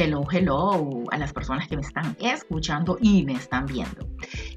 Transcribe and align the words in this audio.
Hello, 0.00 0.24
hello 0.30 1.02
a 1.10 1.18
las 1.18 1.32
personas 1.32 1.66
que 1.66 1.74
me 1.74 1.82
están 1.82 2.16
escuchando 2.20 2.98
y 3.00 3.24
me 3.24 3.32
están 3.32 3.66
viendo. 3.66 4.06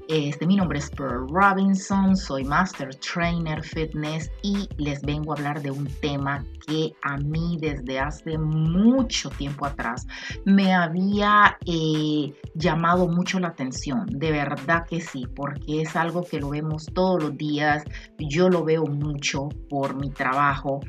Este, 0.08 0.46
mi 0.46 0.56
nombre 0.56 0.78
es 0.78 0.90
Pearl 0.90 1.28
Robinson, 1.28 2.16
soy 2.16 2.44
Master 2.44 2.94
Trainer 2.96 3.62
Fitness 3.62 4.30
y 4.42 4.68
les 4.76 5.00
vengo 5.02 5.32
a 5.32 5.36
hablar 5.36 5.62
de 5.62 5.70
un 5.70 5.86
tema 6.00 6.44
que 6.66 6.92
a 7.02 7.16
mí 7.18 7.56
desde 7.60 8.00
hace 8.00 8.36
mucho 8.36 9.30
tiempo 9.30 9.64
atrás 9.64 10.06
me 10.44 10.74
había 10.74 11.56
eh, 11.66 12.34
llamado 12.54 13.08
mucho 13.08 13.38
la 13.38 13.48
atención. 13.48 14.06
De 14.06 14.32
verdad 14.32 14.84
que 14.88 15.00
sí, 15.00 15.26
porque 15.34 15.82
es 15.82 15.94
algo 15.96 16.24
que 16.24 16.40
lo 16.40 16.50
vemos 16.50 16.86
todos 16.92 17.22
los 17.22 17.36
días. 17.36 17.84
Yo 18.18 18.48
lo 18.48 18.64
veo 18.64 18.84
mucho 18.84 19.48
por 19.68 19.94
mi 19.96 20.10
trabajo. 20.10 20.80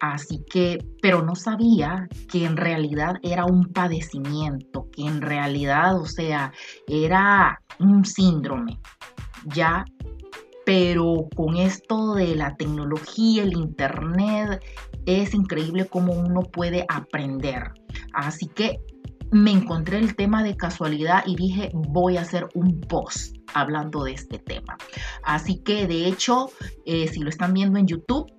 Así 0.00 0.44
que, 0.48 0.78
pero 1.02 1.22
no 1.22 1.34
sabía 1.34 2.08
que 2.30 2.44
en 2.44 2.56
realidad 2.56 3.16
era 3.22 3.44
un 3.44 3.72
padecimiento, 3.72 4.88
que 4.92 5.02
en 5.02 5.20
realidad, 5.20 6.00
o 6.00 6.06
sea, 6.06 6.52
era 6.86 7.60
un 7.80 8.04
síndrome, 8.04 8.57
ya, 9.54 9.84
pero 10.64 11.28
con 11.34 11.56
esto 11.56 12.14
de 12.14 12.36
la 12.36 12.56
tecnología, 12.56 13.42
el 13.42 13.54
internet, 13.54 14.62
es 15.06 15.34
increíble 15.34 15.86
cómo 15.86 16.12
uno 16.12 16.42
puede 16.42 16.84
aprender. 16.88 17.72
Así 18.12 18.48
que 18.48 18.80
me 19.30 19.50
encontré 19.50 19.98
el 19.98 20.14
tema 20.16 20.42
de 20.42 20.56
casualidad 20.56 21.22
y 21.26 21.36
dije, 21.36 21.70
voy 21.72 22.16
a 22.16 22.22
hacer 22.22 22.48
un 22.54 22.80
post 22.80 23.36
hablando 23.54 24.04
de 24.04 24.12
este 24.12 24.38
tema. 24.38 24.76
Así 25.22 25.58
que 25.58 25.86
de 25.86 26.06
hecho, 26.06 26.50
eh, 26.84 27.08
si 27.08 27.20
lo 27.20 27.28
están 27.28 27.54
viendo 27.54 27.78
en 27.78 27.86
YouTube, 27.86 28.30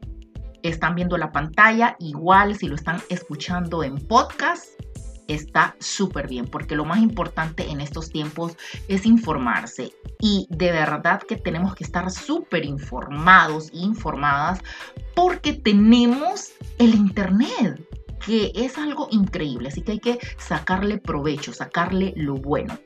están 0.64 0.96
viendo 0.96 1.18
la 1.18 1.32
pantalla, 1.32 1.96
igual 2.00 2.56
si 2.56 2.68
lo 2.68 2.76
están 2.76 3.00
escuchando 3.10 3.84
en 3.84 3.96
podcast, 4.08 4.66
está 5.30 5.76
súper 5.80 6.28
bien, 6.28 6.48
porque 6.48 6.76
lo 6.76 6.86
más 6.86 7.00
importante 7.00 7.70
en 7.70 7.82
estos 7.82 8.10
tiempos 8.10 8.58
es 8.88 9.06
informarse. 9.06 9.94
Y 10.20 10.48
de 10.50 10.72
verdad 10.72 11.22
que 11.22 11.36
tenemos 11.36 11.76
que 11.76 11.84
estar 11.84 12.12
súper 12.12 12.66
informados 12.66 13.70
e 13.70 13.78
informadas 13.78 14.60
porque 15.16 15.54
tenemos 15.54 16.52
el 16.78 16.96
Internet, 16.96 17.82
que 18.26 18.52
es 18.56 18.78
algo 18.78 19.08
increíble. 19.12 19.70
Así 19.70 19.82
que 19.82 19.94
hay 19.94 20.00
que 20.00 20.20
sacarle 20.38 20.98
provecho, 20.98 21.54
sacarle 21.54 22.14
lo 22.16 22.36
bueno. 22.36 22.78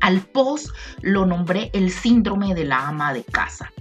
Al 0.00 0.20
post 0.20 0.68
lo 1.00 1.24
nombré 1.24 1.70
el 1.72 1.90
síndrome 1.90 2.54
de 2.54 2.64
la 2.64 2.88
ama 2.88 3.14
de 3.14 3.24
casa 3.24 3.72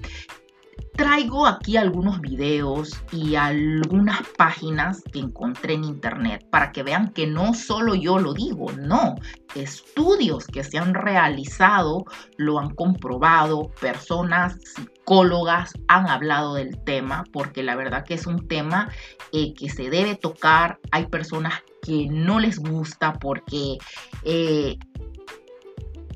traigo 0.96 1.48
aquí 1.48 1.76
algunos 1.76 2.22
videos 2.22 2.92
y 3.12 3.36
algunas 3.36 4.22
páginas 4.38 5.02
que 5.12 5.20
encontré 5.20 5.74
en 5.74 5.84
internet 5.84 6.48
para 6.50 6.72
que 6.72 6.84
vean 6.84 7.12
que 7.12 7.26
no 7.26 7.54
solo 7.54 7.96
yo 7.96 8.20
lo 8.20 8.34
digo, 8.34 8.72
no, 8.74 9.16
estudios 9.56 10.46
que 10.46 10.64
se 10.64 10.78
han 10.78 10.94
realizado 10.94 12.06
lo 12.38 12.60
han 12.60 12.70
comprobado, 12.76 13.72
personas 13.82 14.58
psicólogas 14.76 15.74
han 15.88 16.08
hablado 16.08 16.56
del 16.56 16.78
tema 16.84 17.24
porque 17.34 17.64
la 17.64 17.76
verdad 17.76 18.06
que 18.06 18.14
es 18.14 18.28
un 18.28 18.48
tema 18.48 18.90
eh, 19.32 19.54
que 19.56 19.70
se 19.70 19.90
debe 19.90 20.16
tocar, 20.16 20.80
hay 20.92 21.08
personas 21.08 21.56
que 21.82 22.08
no 22.10 22.40
les 22.40 22.60
gusta 22.60 23.14
porque... 23.14 23.78
Eh, 24.24 24.78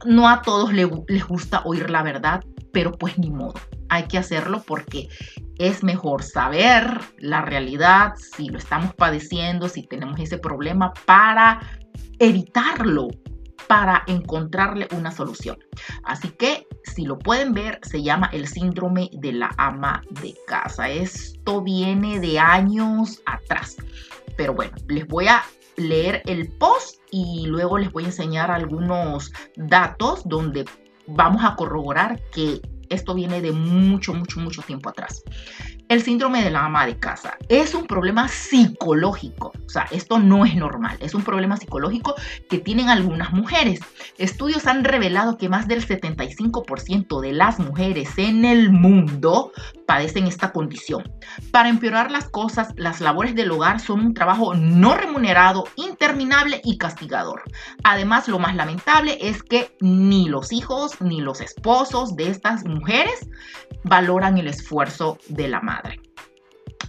no 0.06 0.30
a 0.30 0.44
todos 0.44 0.72
les 0.74 1.28
gusta 1.28 1.64
oír 1.66 1.90
la 1.90 2.04
verdad, 2.04 2.44
pero 2.72 2.92
pues 2.92 3.18
ni 3.18 3.32
modo 3.32 3.56
hay 3.90 4.04
que 4.04 4.18
hacerlo 4.18 4.64
porque 4.66 5.10
es 5.58 5.84
mejor 5.84 6.24
saber 6.24 7.00
la 7.18 7.42
realidad, 7.42 8.14
si 8.16 8.50
lo 8.50 8.58
estamos 8.58 8.94
padeciendo, 8.94 9.70
si 9.70 9.84
tenemos 9.84 10.20
ese 10.20 10.38
problema, 10.38 10.94
para 11.06 11.62
evitarlo, 12.20 13.08
para 13.68 14.04
encontrarle 14.08 14.88
una 14.92 15.12
solución. 15.12 15.58
Así 16.04 16.30
que, 16.30 16.68
si 16.84 17.06
lo 17.06 17.18
pueden 17.18 17.54
ver, 17.54 17.80
se 17.84 18.02
llama 18.02 18.30
el 18.32 18.48
síndrome 18.48 19.10
de 19.14 19.34
la 19.34 19.54
ama 19.58 20.02
de 20.22 20.36
casa. 20.48 20.90
Esto 20.90 21.62
viene 21.62 22.20
de 22.20 22.40
años 22.40 23.22
atrás. 23.26 23.78
Pero 24.38 24.54
bueno, 24.54 24.76
les 24.88 25.08
voy 25.08 25.28
a 25.28 25.44
leer 25.76 26.22
el 26.26 26.50
post 26.54 27.02
y 27.12 27.46
luego 27.48 27.78
les 27.78 27.92
voy 27.92 28.04
a 28.04 28.08
enseñar 28.08 28.52
algunos 28.52 29.32
datos 29.56 30.28
donde 30.28 30.66
vamos 31.08 31.44
a 31.44 31.56
corroborar 31.56 32.20
que 32.32 32.62
esto 32.90 33.14
viene 33.14 33.42
de 33.42 33.52
mucho, 33.52 34.14
mucho, 34.14 34.40
mucho 34.40 34.62
tiempo 34.62 34.90
atrás. 34.90 35.24
El 35.90 36.04
síndrome 36.04 36.44
de 36.44 36.52
la 36.52 36.66
ama 36.66 36.86
de 36.86 36.98
casa 36.98 37.38
es 37.48 37.74
un 37.74 37.88
problema 37.88 38.28
psicológico, 38.28 39.54
o 39.66 39.70
sea, 39.70 39.88
esto 39.92 40.20
no 40.20 40.44
es 40.44 40.54
normal, 40.54 40.98
es 41.00 41.14
un 41.14 41.24
problema 41.24 41.56
psicológico 41.56 42.14
que 42.50 42.58
tienen 42.58 42.90
algunas 42.90 43.32
mujeres. 43.32 43.80
Estudios 44.18 44.68
han 44.68 44.84
revelado 44.84 45.38
que 45.38 45.48
más 45.48 45.66
del 45.70 45.88
75% 45.88 47.22
de 47.22 47.32
las 47.32 47.60
mujeres 47.60 48.10
en 48.18 48.44
el 48.44 48.70
mundo 48.70 49.54
padecen 49.86 50.28
esta 50.28 50.52
condición. 50.52 51.10
Para 51.52 51.70
empeorar 51.70 52.12
las 52.12 52.28
cosas, 52.28 52.74
las 52.76 53.00
labores 53.00 53.34
del 53.34 53.52
hogar 53.52 53.80
son 53.80 54.02
un 54.02 54.14
trabajo 54.14 54.56
no 54.56 54.94
remunerado, 54.94 55.64
interminable 55.78 56.60
y 56.66 56.78
castigador. 56.78 57.44
Además, 57.84 58.28
lo 58.28 58.40
más 58.40 58.56
lamentable 58.56 59.18
es 59.22 59.42
que 59.42 59.74
ni 59.80 60.28
los 60.28 60.52
hijos 60.52 61.00
ni 61.00 61.22
los 61.22 61.40
esposos 61.40 62.18
de 62.18 62.30
estas 62.30 62.66
mujeres 62.66 63.30
valoran 63.84 64.38
el 64.38 64.48
esfuerzo 64.48 65.18
de 65.30 65.48
la 65.48 65.62
madre. 65.62 65.77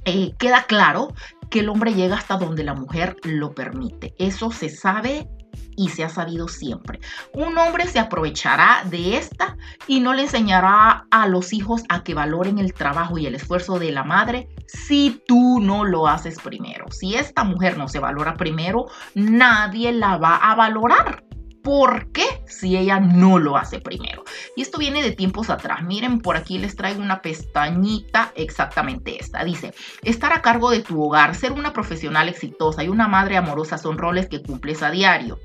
Eh, 0.04 0.32
queda 0.38 0.64
claro 0.64 1.08
que 1.50 1.60
el 1.60 1.68
hombre 1.68 1.94
llega 1.94 2.16
hasta 2.16 2.36
donde 2.36 2.64
la 2.64 2.74
mujer 2.74 3.16
lo 3.22 3.54
permite. 3.54 4.14
Eso 4.18 4.50
se 4.50 4.68
sabe 4.68 5.28
y 5.76 5.88
se 5.90 6.04
ha 6.04 6.08
sabido 6.08 6.48
siempre. 6.48 6.98
Un 7.32 7.56
hombre 7.56 7.86
se 7.86 7.98
aprovechará 7.98 8.82
de 8.84 9.16
esta 9.16 9.56
y 9.86 10.00
no 10.00 10.12
le 10.12 10.22
enseñará 10.22 11.06
a 11.10 11.28
los 11.28 11.52
hijos 11.52 11.84
a 11.88 12.02
que 12.02 12.14
valoren 12.14 12.58
el 12.58 12.74
trabajo 12.74 13.16
y 13.16 13.26
el 13.26 13.36
esfuerzo 13.36 13.78
de 13.78 13.92
la 13.92 14.02
madre 14.02 14.48
si 14.66 15.22
tú 15.26 15.60
no 15.60 15.84
lo 15.84 16.08
haces 16.08 16.38
primero. 16.40 16.86
Si 16.90 17.14
esta 17.14 17.44
mujer 17.44 17.78
no 17.78 17.88
se 17.88 18.00
valora 18.00 18.34
primero, 18.34 18.86
nadie 19.14 19.92
la 19.92 20.16
va 20.16 20.36
a 20.36 20.54
valorar. 20.54 21.27
¿Por 21.62 22.12
qué 22.12 22.24
si 22.46 22.76
ella 22.76 23.00
no 23.00 23.38
lo 23.38 23.56
hace 23.56 23.80
primero? 23.80 24.24
Y 24.56 24.62
esto 24.62 24.78
viene 24.78 25.02
de 25.02 25.12
tiempos 25.12 25.50
atrás. 25.50 25.82
Miren, 25.82 26.20
por 26.20 26.36
aquí 26.36 26.58
les 26.58 26.76
traigo 26.76 27.02
una 27.02 27.20
pestañita 27.20 28.32
exactamente 28.34 29.20
esta. 29.20 29.44
Dice, 29.44 29.74
estar 30.02 30.32
a 30.32 30.42
cargo 30.42 30.70
de 30.70 30.82
tu 30.82 31.02
hogar, 31.02 31.34
ser 31.34 31.52
una 31.52 31.72
profesional 31.72 32.28
exitosa 32.28 32.82
y 32.84 32.88
una 32.88 33.08
madre 33.08 33.36
amorosa 33.36 33.78
son 33.78 33.98
roles 33.98 34.28
que 34.28 34.42
cumples 34.42 34.82
a 34.82 34.90
diario, 34.90 35.38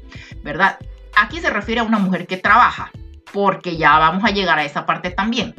¿verdad? 0.44 0.78
Aquí 1.16 1.40
se 1.40 1.50
refiere 1.50 1.82
a 1.82 1.84
una 1.84 2.00
mujer 2.00 2.26
que 2.28 2.38
trabaja, 2.38 2.92
porque 3.32 3.78
ya 3.78 3.98
vamos 3.98 4.24
a 4.24 4.32
llegar 4.32 4.60
a 4.60 4.66
esa 4.66 4.86
parte 4.86 5.12
también. 5.12 5.56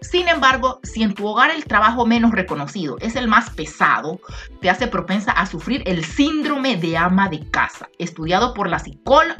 Sin 0.00 0.28
embargo, 0.28 0.78
si 0.84 1.02
en 1.02 1.14
tu 1.14 1.26
hogar 1.26 1.50
el 1.50 1.64
trabajo 1.64 2.06
menos 2.06 2.30
reconocido 2.30 2.96
es 3.00 3.16
el 3.16 3.26
más 3.26 3.50
pesado, 3.50 4.20
te 4.60 4.70
hace 4.70 4.86
propensa 4.86 5.32
a 5.32 5.46
sufrir 5.46 5.82
el 5.86 6.04
síndrome 6.04 6.76
de 6.76 6.96
ama 6.96 7.28
de 7.28 7.48
casa, 7.50 7.88
estudiado 7.98 8.54
por 8.54 8.68
la, 8.68 8.82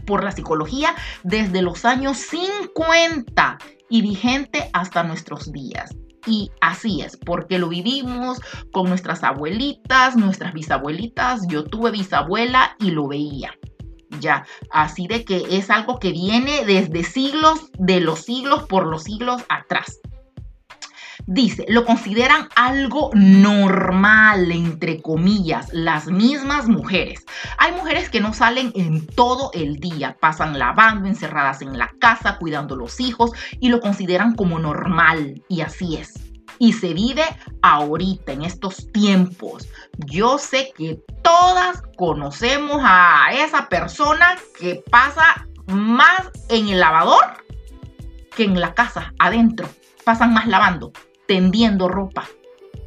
por 0.06 0.24
la 0.24 0.32
psicología 0.32 0.94
desde 1.22 1.62
los 1.62 1.84
años 1.84 2.19
50 2.19 3.58
y 3.88 4.02
vigente 4.02 4.69
hasta 4.72 5.04
nuestros 5.04 5.52
días. 5.52 5.94
Y 6.26 6.50
así 6.60 7.00
es, 7.00 7.16
porque 7.16 7.58
lo 7.58 7.69
vivimos 7.69 8.40
con 8.72 8.88
nuestras 8.88 9.22
abuelitas, 9.22 10.16
nuestras 10.16 10.52
bisabuelitas. 10.52 11.46
Yo 11.48 11.64
tuve 11.64 11.90
bisabuela 11.92 12.76
y 12.80 12.90
lo 12.90 13.06
veía. 13.06 13.54
Ya, 14.20 14.44
así 14.70 15.06
de 15.06 15.25
que 15.25 15.44
es 15.50 15.70
algo 15.70 15.98
que 15.98 16.12
viene 16.12 16.64
desde 16.64 17.04
siglos, 17.04 17.70
de 17.78 18.00
los 18.00 18.20
siglos 18.20 18.64
por 18.64 18.86
los 18.86 19.04
siglos 19.04 19.42
atrás. 19.48 20.00
Dice, 21.30 21.66
lo 21.68 21.84
consideran 21.84 22.48
algo 22.56 23.10
normal, 23.12 24.50
entre 24.50 25.02
comillas, 25.02 25.69
las 25.75 26.06
mismas 26.06 26.69
mujeres. 26.69 27.26
Hay 27.58 27.72
mujeres 27.72 28.08
que 28.08 28.22
no 28.22 28.32
salen 28.32 28.72
en 28.75 29.06
todo 29.06 29.50
el 29.52 29.76
día, 29.76 30.16
pasan 30.19 30.58
lavando, 30.58 31.06
encerradas 31.06 31.60
en 31.60 31.76
la 31.76 31.92
casa, 32.00 32.38
cuidando 32.38 32.76
los 32.76 32.98
hijos 32.98 33.32
y 33.60 33.69
lo 33.69 33.80
consideran 33.80 34.36
como 34.36 34.58
normal. 34.58 35.42
Y 35.50 35.60
así 35.60 35.96
es. 35.96 36.14
Y 36.58 36.72
se 36.72 36.94
vive 36.94 37.25
ahorita, 37.60 38.32
en 38.32 38.44
estos 38.44 38.90
tiempos. 38.90 39.69
Yo 40.06 40.38
sé 40.38 40.72
que 40.78 40.98
todas 41.22 41.82
conocemos 41.98 42.81
a 42.82 43.34
esa 43.34 43.69
persona 43.69 44.38
que 44.58 44.82
pasa 44.90 45.46
más 45.66 46.31
en 46.48 46.69
el 46.69 46.81
lavador 46.81 47.44
que 48.34 48.44
en 48.44 48.58
la 48.58 48.72
casa, 48.72 49.12
adentro. 49.19 49.69
Pasan 50.06 50.32
más 50.32 50.46
lavando 50.46 50.90
tendiendo 51.28 51.88
ropa. 51.88 52.26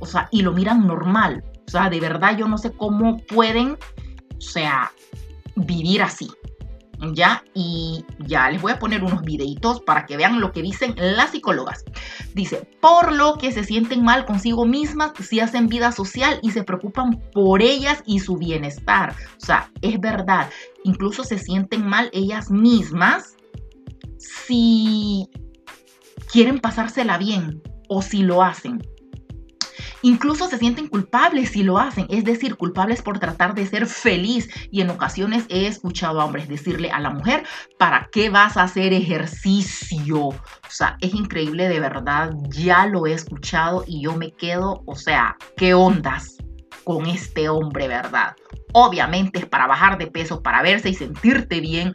O 0.02 0.06
sea, 0.06 0.28
y 0.32 0.42
lo 0.42 0.52
miran 0.52 0.86
normal. 0.86 1.46
O 1.68 1.72
sea, 1.72 1.90
de 1.90 2.02
verdad 2.02 2.36
yo 2.38 2.48
no 2.50 2.58
sé 2.58 2.74
cómo 2.74 3.18
pueden, 3.18 3.78
o 4.38 4.42
sea, 4.42 4.92
vivir 5.56 6.02
así. 6.02 6.30
ya 7.14 7.44
y 7.56 8.06
ya 8.20 8.50
les 8.52 8.62
voy 8.62 8.74
a 8.74 8.80
poner 8.80 9.04
unos 9.04 9.24
videitos 9.24 9.82
para 9.82 10.06
que 10.06 10.18
vean 10.18 10.40
lo 10.40 10.52
que 10.52 10.62
dicen 10.62 10.94
las 10.98 11.32
psicólogas. 11.32 11.84
Dice, 12.34 12.68
por 12.80 13.12
lo 13.14 13.38
que 13.38 13.52
se 13.52 13.64
sienten 13.64 14.04
mal 14.04 14.26
consigo 14.26 14.66
mismas 14.66 15.14
si 15.20 15.40
hacen 15.40 15.68
vida 15.68 15.92
social 15.92 16.40
y 16.42 16.52
se 16.52 16.64
preocupan 16.64 17.22
por 17.34 17.62
ellas 17.62 18.04
y 18.06 18.20
su 18.20 18.38
bienestar. 18.38 19.16
O 19.38 19.46
sea, 19.46 19.72
es 19.82 20.00
verdad, 20.00 20.50
incluso 20.84 21.24
se 21.24 21.38
sienten 21.38 21.86
mal 21.88 22.10
ellas 22.12 22.52
mismas 22.52 23.36
si 24.18 25.28
quieren 26.32 26.60
pasársela 26.60 27.18
bien 27.18 27.62
o 27.94 28.02
si 28.02 28.24
lo 28.24 28.42
hacen. 28.42 28.82
Incluso 30.02 30.48
se 30.48 30.58
sienten 30.58 30.88
culpables 30.88 31.50
si 31.50 31.62
lo 31.62 31.78
hacen, 31.78 32.08
es 32.10 32.24
decir, 32.24 32.56
culpables 32.56 33.02
por 33.02 33.20
tratar 33.20 33.54
de 33.54 33.66
ser 33.66 33.86
feliz. 33.86 34.50
Y 34.72 34.80
en 34.80 34.90
ocasiones 34.90 35.46
he 35.50 35.68
escuchado 35.68 36.22
a 36.22 36.26
hombres 36.26 36.48
decirle 36.48 36.90
a 36.90 37.02
la 37.02 37.10
mujer, 37.10 37.44
¿para 37.78 38.10
qué 38.14 38.30
vas 38.30 38.56
a 38.56 38.64
hacer 38.64 38.94
ejercicio? 38.94 40.20
O 40.20 40.36
sea, 40.70 40.96
es 41.02 41.14
increíble 41.14 41.68
de 41.68 41.82
verdad, 41.82 42.32
ya 42.50 42.86
lo 42.86 43.06
he 43.06 43.14
escuchado 43.14 43.84
y 43.86 44.04
yo 44.04 44.16
me 44.16 44.32
quedo, 44.32 44.84
o 44.86 44.96
sea, 44.96 45.36
¿qué 45.58 45.74
ondas 45.74 46.38
con 46.86 47.08
este 47.08 47.50
hombre, 47.50 47.90
verdad? 47.90 48.36
Obviamente 48.72 49.40
es 49.40 49.46
para 49.46 49.68
bajar 49.68 49.98
de 49.98 50.08
peso, 50.08 50.42
para 50.42 50.62
verse 50.62 50.90
y 50.90 50.94
sentirte 50.94 51.60
bien 51.60 51.94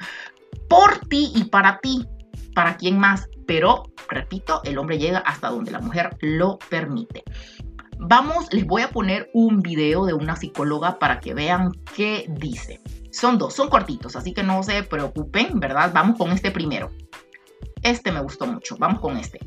por 0.69 0.99
ti 1.08 1.32
y 1.34 1.44
para 1.44 1.78
ti. 1.78 2.06
¿Para 2.54 2.76
quién 2.76 2.99
más? 2.99 3.28
Pero, 3.46 3.84
repito, 4.08 4.60
el 4.64 4.78
hombre 4.78 4.98
llega 4.98 5.19
hasta 5.19 5.50
donde 5.50 5.70
la 5.70 5.81
mujer 5.81 6.16
lo 6.20 6.58
permite. 6.69 7.22
Vamos, 7.98 8.52
les 8.52 8.66
voy 8.66 8.82
a 8.82 8.90
poner 8.90 9.31
un 9.32 9.60
video 9.60 10.04
de 10.04 10.12
una 10.12 10.37
psicóloga 10.37 10.98
para 10.98 11.20
que 11.20 11.32
vean 11.32 11.72
qué 11.94 12.26
dice. 12.28 12.81
Son 13.10 13.38
dos, 13.38 13.54
son 13.54 13.70
cortitos, 13.70 14.16
así 14.16 14.34
que 14.34 14.43
no 14.43 14.62
se 14.62 14.82
preocupen, 14.82 15.58
¿verdad? 15.58 15.90
Vamos 15.94 16.19
con 16.19 16.32
este 16.32 16.50
primero. 16.50 16.90
Este 17.82 18.12
me 18.12 18.20
gustó 18.20 18.46
mucho, 18.46 18.76
vamos 18.78 19.00
con 19.00 19.16
este. 19.16 19.40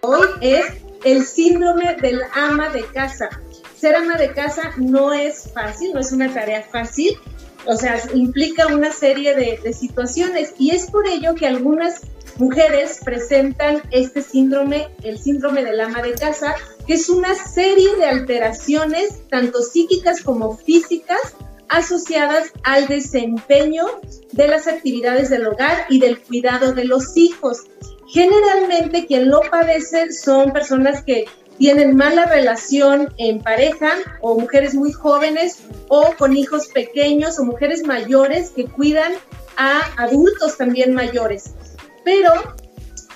Hoy 0.00 0.26
es 0.40 0.64
el 1.04 1.26
síndrome 1.26 1.96
del 1.96 2.22
ama 2.34 2.70
de 2.70 2.84
casa. 2.86 3.28
Ser 3.76 3.96
ama 3.96 4.16
de 4.16 4.32
casa 4.32 4.70
no 4.78 5.12
es 5.12 5.52
fácil, 5.52 5.92
no 5.92 6.00
es 6.00 6.12
una 6.12 6.32
tarea 6.32 6.62
fácil, 6.62 7.18
o 7.66 7.76
sea, 7.76 8.00
implica 8.14 8.66
una 8.66 8.90
serie 8.92 9.34
de, 9.34 9.60
de 9.62 9.72
situaciones 9.72 10.54
y 10.58 10.70
es 10.70 10.90
por 10.90 11.06
ello 11.06 11.34
que 11.34 11.46
algunas 11.46 12.02
mujeres 12.38 13.00
presentan 13.04 13.82
este 13.90 14.22
síndrome, 14.22 14.88
el 15.02 15.18
síndrome 15.18 15.64
del 15.64 15.80
ama 15.80 16.02
de 16.02 16.12
casa, 16.12 16.54
que 16.86 16.94
es 16.94 17.08
una 17.08 17.34
serie 17.34 17.96
de 17.96 18.06
alteraciones, 18.06 19.28
tanto 19.28 19.62
psíquicas 19.62 20.22
como 20.22 20.56
físicas, 20.56 21.20
asociadas 21.68 22.52
al 22.64 22.86
desempeño 22.86 23.86
de 24.32 24.48
las 24.48 24.66
actividades 24.66 25.30
del 25.30 25.46
hogar 25.46 25.86
y 25.88 26.00
del 26.00 26.20
cuidado 26.20 26.74
de 26.74 26.84
los 26.84 27.16
hijos. 27.16 27.62
Generalmente 28.08 29.06
quien 29.06 29.30
lo 29.30 29.40
padece 29.40 30.12
son 30.12 30.52
personas 30.52 31.02
que 31.02 31.24
tienen 31.58 31.96
mala 31.96 32.26
relación 32.26 33.12
en 33.18 33.38
pareja 33.40 33.94
o 34.20 34.38
mujeres 34.38 34.74
muy 34.74 34.92
jóvenes 34.92 35.60
o 35.88 36.14
con 36.18 36.36
hijos 36.36 36.68
pequeños 36.68 37.38
o 37.38 37.44
mujeres 37.44 37.86
mayores 37.86 38.50
que 38.50 38.66
cuidan 38.66 39.12
a 39.56 39.80
adultos 39.96 40.58
también 40.58 40.92
mayores. 40.92 41.54
Pero, 42.04 42.32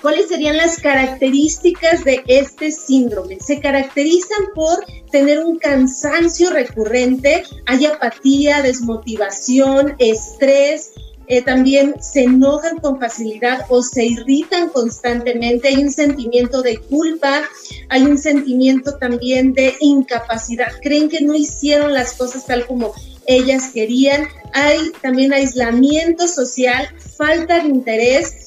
¿cuáles 0.01 0.27
serían 0.27 0.57
las 0.57 0.77
características 0.77 2.03
de 2.03 2.23
este 2.27 2.71
síndrome? 2.71 3.39
Se 3.39 3.59
caracterizan 3.59 4.47
por 4.55 4.77
tener 5.11 5.43
un 5.43 5.57
cansancio 5.57 6.49
recurrente, 6.49 7.43
hay 7.65 7.85
apatía, 7.85 8.61
desmotivación, 8.61 9.95
estrés, 9.99 10.91
eh, 11.29 11.41
también 11.41 11.95
se 11.99 12.23
enojan 12.23 12.77
con 12.77 13.01
facilidad 13.01 13.65
o 13.67 13.83
se 13.83 14.05
irritan 14.05 14.69
constantemente, 14.69 15.67
hay 15.67 15.83
un 15.83 15.91
sentimiento 15.91 16.61
de 16.61 16.77
culpa, 16.77 17.41
hay 17.89 18.03
un 18.03 18.17
sentimiento 18.17 18.97
también 18.97 19.51
de 19.51 19.75
incapacidad, 19.81 20.71
creen 20.81 21.09
que 21.09 21.19
no 21.19 21.33
hicieron 21.33 21.93
las 21.93 22.13
cosas 22.13 22.45
tal 22.45 22.65
como 22.65 22.93
ellas 23.25 23.71
querían, 23.73 24.25
hay 24.53 24.89
también 25.01 25.33
aislamiento 25.33 26.29
social, 26.29 26.87
falta 27.17 27.59
de 27.59 27.67
interés, 27.67 28.46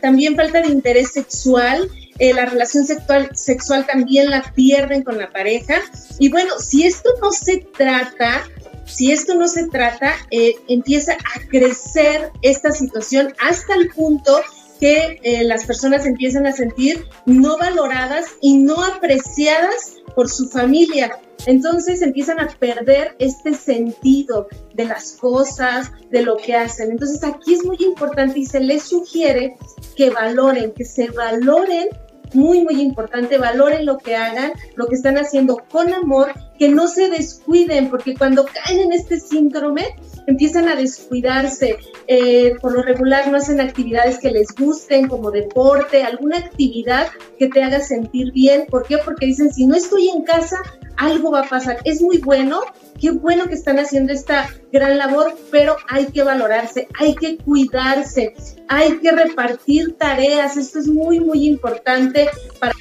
también 0.00 0.36
falta 0.36 0.62
de 0.62 0.68
interés 0.68 1.12
sexual, 1.12 1.90
eh, 2.18 2.32
la 2.32 2.46
relación 2.46 2.86
sexual, 2.86 3.30
sexual 3.34 3.86
también 3.86 4.30
la 4.30 4.42
pierden 4.54 5.02
con 5.02 5.18
la 5.18 5.30
pareja. 5.30 5.80
Y 6.18 6.30
bueno, 6.30 6.58
si 6.58 6.86
esto 6.86 7.10
no 7.20 7.30
se 7.30 7.58
trata, 7.76 8.44
si 8.86 9.12
esto 9.12 9.34
no 9.34 9.48
se 9.48 9.68
trata, 9.68 10.14
eh, 10.30 10.54
empieza 10.68 11.12
a 11.12 11.40
crecer 11.48 12.30
esta 12.42 12.72
situación 12.72 13.34
hasta 13.40 13.74
el 13.74 13.88
punto 13.90 14.40
que 14.80 15.20
eh, 15.22 15.44
las 15.44 15.64
personas 15.64 16.06
empiezan 16.06 16.46
a 16.46 16.52
sentir 16.52 17.06
no 17.24 17.56
valoradas 17.58 18.26
y 18.40 18.58
no 18.58 18.82
apreciadas 18.84 19.96
por 20.14 20.28
su 20.28 20.48
familia. 20.48 21.18
Entonces 21.46 22.02
empiezan 22.02 22.40
a 22.40 22.48
perder 22.48 23.14
este 23.18 23.54
sentido 23.54 24.48
de 24.74 24.86
las 24.86 25.12
cosas, 25.12 25.92
de 26.10 26.22
lo 26.22 26.36
que 26.36 26.54
hacen. 26.54 26.90
Entonces 26.90 27.22
aquí 27.22 27.54
es 27.54 27.64
muy 27.64 27.76
importante 27.80 28.40
y 28.40 28.46
se 28.46 28.60
les 28.60 28.82
sugiere 28.82 29.56
que 29.96 30.10
valoren, 30.10 30.72
que 30.72 30.84
se 30.84 31.08
valoren 31.10 31.88
muy, 32.34 32.62
muy 32.62 32.80
importante, 32.80 33.38
valoren 33.38 33.86
lo 33.86 33.98
que 33.98 34.16
hagan, 34.16 34.52
lo 34.74 34.86
que 34.86 34.94
están 34.94 35.18
haciendo 35.18 35.58
con 35.70 35.92
amor, 35.92 36.32
que 36.58 36.68
no 36.68 36.88
se 36.88 37.08
descuiden, 37.08 37.90
porque 37.90 38.14
cuando 38.14 38.46
caen 38.46 38.80
en 38.80 38.92
este 38.92 39.20
síndrome, 39.20 39.96
empiezan 40.26 40.68
a 40.68 40.76
descuidarse, 40.76 41.76
eh, 42.06 42.54
por 42.60 42.72
lo 42.72 42.82
regular 42.82 43.28
no 43.28 43.36
hacen 43.36 43.60
actividades 43.60 44.18
que 44.18 44.30
les 44.30 44.48
gusten, 44.54 45.08
como 45.08 45.30
deporte, 45.30 46.02
alguna 46.02 46.38
actividad 46.38 47.08
que 47.38 47.48
te 47.48 47.62
haga 47.62 47.80
sentir 47.80 48.32
bien. 48.32 48.66
¿Por 48.68 48.86
qué? 48.86 48.98
Porque 48.98 49.26
dicen, 49.26 49.52
si 49.52 49.66
no 49.66 49.74
estoy 49.74 50.08
en 50.08 50.22
casa, 50.22 50.58
algo 50.96 51.30
va 51.30 51.40
a 51.40 51.48
pasar. 51.48 51.78
Es 51.84 52.00
muy 52.00 52.18
bueno, 52.18 52.62
qué 53.00 53.10
bueno 53.10 53.46
que 53.46 53.54
están 53.54 53.78
haciendo 53.78 54.12
esta 54.12 54.48
gran 54.72 54.98
labor, 54.98 55.36
pero 55.50 55.76
hay 55.88 56.06
que 56.06 56.22
valorarse, 56.22 56.88
hay 56.98 57.14
que 57.14 57.38
cuidarse, 57.38 58.34
hay 58.68 58.98
que 58.98 59.10
repartir 59.10 59.96
tareas. 59.98 60.56
Esto 60.56 60.78
es 60.78 60.88
muy, 60.88 61.20
muy 61.20 61.46
importante 61.46 62.28
para... 62.58 62.72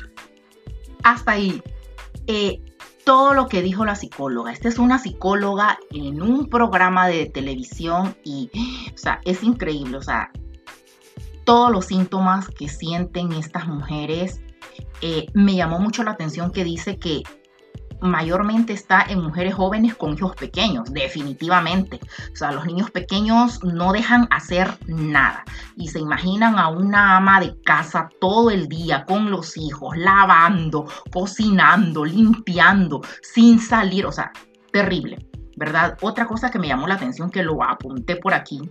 Hasta 1.03 1.31
ahí. 1.33 1.61
Eh, 2.27 2.61
todo 3.05 3.33
lo 3.33 3.47
que 3.47 3.61
dijo 3.61 3.85
la 3.85 3.95
psicóloga. 3.95 4.51
Esta 4.51 4.67
es 4.67 4.79
una 4.79 4.97
psicóloga 4.97 5.77
en 5.91 6.21
un 6.21 6.49
programa 6.49 7.07
de 7.07 7.27
televisión 7.27 8.17
y, 8.23 8.49
o 8.93 8.97
sea, 8.97 9.21
es 9.25 9.43
increíble, 9.43 9.97
o 9.97 10.01
sea, 10.01 10.31
todos 11.45 11.71
los 11.71 11.85
síntomas 11.85 12.49
que 12.49 12.67
sienten 12.67 13.31
estas 13.31 13.67
mujeres. 13.67 14.41
Eh, 15.01 15.27
me 15.33 15.55
llamó 15.55 15.79
mucho 15.79 16.03
la 16.03 16.11
atención 16.11 16.51
que 16.51 16.63
dice 16.63 16.97
que 16.97 17.21
mayormente 18.01 18.73
está 18.73 19.05
en 19.07 19.21
mujeres 19.21 19.53
jóvenes 19.53 19.95
con 19.95 20.13
hijos 20.13 20.35
pequeños, 20.35 20.91
definitivamente. 20.93 21.99
O 22.31 22.35
sea, 22.35 22.51
los 22.51 22.65
niños 22.65 22.91
pequeños 22.91 23.63
no 23.63 23.91
dejan 23.93 24.27
hacer 24.31 24.77
nada 24.87 25.43
y 25.75 25.87
se 25.87 25.99
imaginan 25.99 26.57
a 26.57 26.67
una 26.69 27.17
ama 27.17 27.39
de 27.39 27.59
casa 27.63 28.09
todo 28.19 28.49
el 28.51 28.67
día 28.67 29.05
con 29.05 29.31
los 29.31 29.57
hijos, 29.57 29.97
lavando, 29.97 30.85
cocinando, 31.11 32.05
limpiando, 32.05 33.01
sin 33.21 33.59
salir, 33.59 34.05
o 34.05 34.11
sea, 34.11 34.31
terrible, 34.71 35.27
¿verdad? 35.57 35.97
Otra 36.01 36.27
cosa 36.27 36.51
que 36.51 36.59
me 36.59 36.67
llamó 36.67 36.87
la 36.87 36.95
atención 36.95 37.29
que 37.29 37.43
lo 37.43 37.63
apunté 37.63 38.15
por 38.17 38.33
aquí 38.33 38.61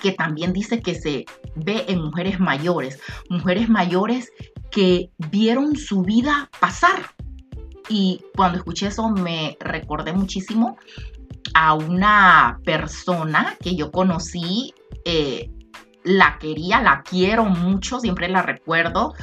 que 0.00 0.12
también 0.12 0.52
dice 0.52 0.80
que 0.80 0.94
se 0.94 1.26
ve 1.54 1.84
en 1.88 2.02
mujeres 2.02 2.40
mayores, 2.40 2.98
mujeres 3.28 3.68
mayores 3.68 4.32
que 4.70 5.10
vieron 5.30 5.76
su 5.76 6.02
vida 6.02 6.48
pasar, 6.58 7.14
y 7.90 8.24
cuando 8.36 8.58
escuché 8.58 8.86
eso 8.86 9.10
me 9.10 9.58
recordé 9.58 10.12
muchísimo 10.12 10.78
a 11.54 11.74
una 11.74 12.60
persona 12.64 13.56
que 13.60 13.74
yo 13.74 13.90
conocí, 13.90 14.72
eh, 15.04 15.50
la 16.04 16.38
quería, 16.38 16.80
la 16.80 17.02
quiero 17.02 17.44
mucho, 17.46 17.98
siempre 17.98 18.28
la 18.28 18.42
recuerdo. 18.42 19.14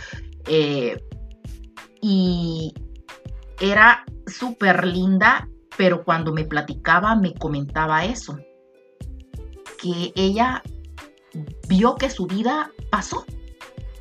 Eh, 0.47 1.01
y 2.01 2.73
era 3.61 4.03
súper 4.25 4.85
linda, 4.85 5.47
pero 5.77 6.03
cuando 6.03 6.33
me 6.33 6.43
platicaba 6.43 7.15
me 7.15 7.33
comentaba 7.33 8.03
eso, 8.03 8.37
que 9.81 10.11
ella 10.15 10.61
vio 11.69 11.95
que 11.95 12.09
su 12.09 12.27
vida 12.27 12.71
pasó 12.91 13.25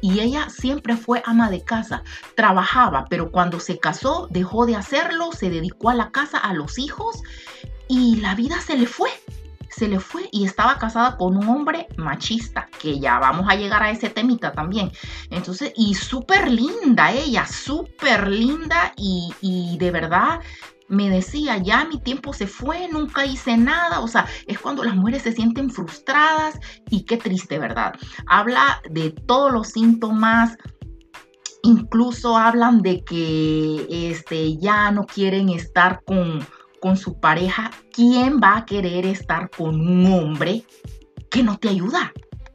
y 0.07 0.21
ella 0.21 0.49
siempre 0.51 0.97
fue 0.97 1.21
ama 1.27 1.51
de 1.51 1.65
casa, 1.65 2.05
trabajaba, 2.37 3.07
pero 3.11 3.33
cuando 3.33 3.59
se 3.59 3.81
casó 3.81 4.29
dejó 4.31 4.65
de 4.65 4.77
hacerlo, 4.77 5.33
se 5.33 5.51
dedicó 5.51 5.91
a 5.91 5.97
la 5.97 6.13
casa, 6.13 6.39
a 6.39 6.55
los 6.55 6.79
hijos 6.79 7.25
y 7.89 8.15
la 8.21 8.37
vida 8.37 8.61
se 8.61 8.79
le 8.79 8.87
fue. 8.87 9.11
Se 9.69 9.89
le 9.89 9.99
fue 9.99 10.29
y 10.31 10.45
estaba 10.45 10.79
casada 10.79 11.17
con 11.17 11.37
un 11.37 11.49
hombre 11.49 11.89
machista, 11.97 12.69
que 12.81 13.01
ya 13.01 13.19
vamos 13.19 13.47
a 13.49 13.57
llegar 13.57 13.83
a 13.83 13.91
ese 13.91 14.09
temita 14.09 14.53
también. 14.53 14.93
Entonces, 15.31 15.73
y 15.77 15.95
súper 15.95 16.53
linda 16.53 17.11
ella, 17.11 17.45
súper 17.45 18.29
linda 18.29 18.93
y, 18.97 19.35
y 19.41 19.77
de 19.77 19.91
verdad 19.91 20.41
me 20.89 21.11
decía, 21.11 21.59
ya 21.59 21.85
mi 21.85 21.99
tiempo 22.01 22.33
se 22.33 22.47
fue, 22.47 22.89
nunca 22.89 23.27
hice 23.27 23.57
nada. 23.57 24.01
O 24.01 24.09
sea, 24.09 24.27
es 24.47 24.59
cuando 24.59 24.85
las 24.85 24.95
mujeres 24.95 25.23
se 25.23 25.33
sienten 25.33 25.71
frustradas 25.71 26.59
y 26.91 27.05
qué 27.05 27.17
triste, 27.17 27.59
¿verdad? 27.59 27.95
Habla 28.27 28.81
de 28.91 29.11
todos 29.11 29.53
los 29.53 29.69
síntomas. 29.69 30.57
Incluso 31.63 32.37
hablan 32.37 32.83
de 32.83 33.03
que 33.03 33.87
este, 33.91 34.57
ya 34.59 34.91
no 34.93 35.05
quieren 35.05 35.49
estar 35.49 36.03
con, 36.05 36.47
con 36.81 36.97
su 36.97 37.19
pareja. 37.19 37.71
¿Quién 37.93 38.41
va 38.41 38.59
a 38.59 38.65
querer 38.65 39.07
estar 39.07 39.51
con 39.51 39.81
un 39.81 40.07
hombre 40.13 40.65
que 41.31 41.43
no 41.43 41.59
te 41.59 41.69
ayuda, 41.69 42.13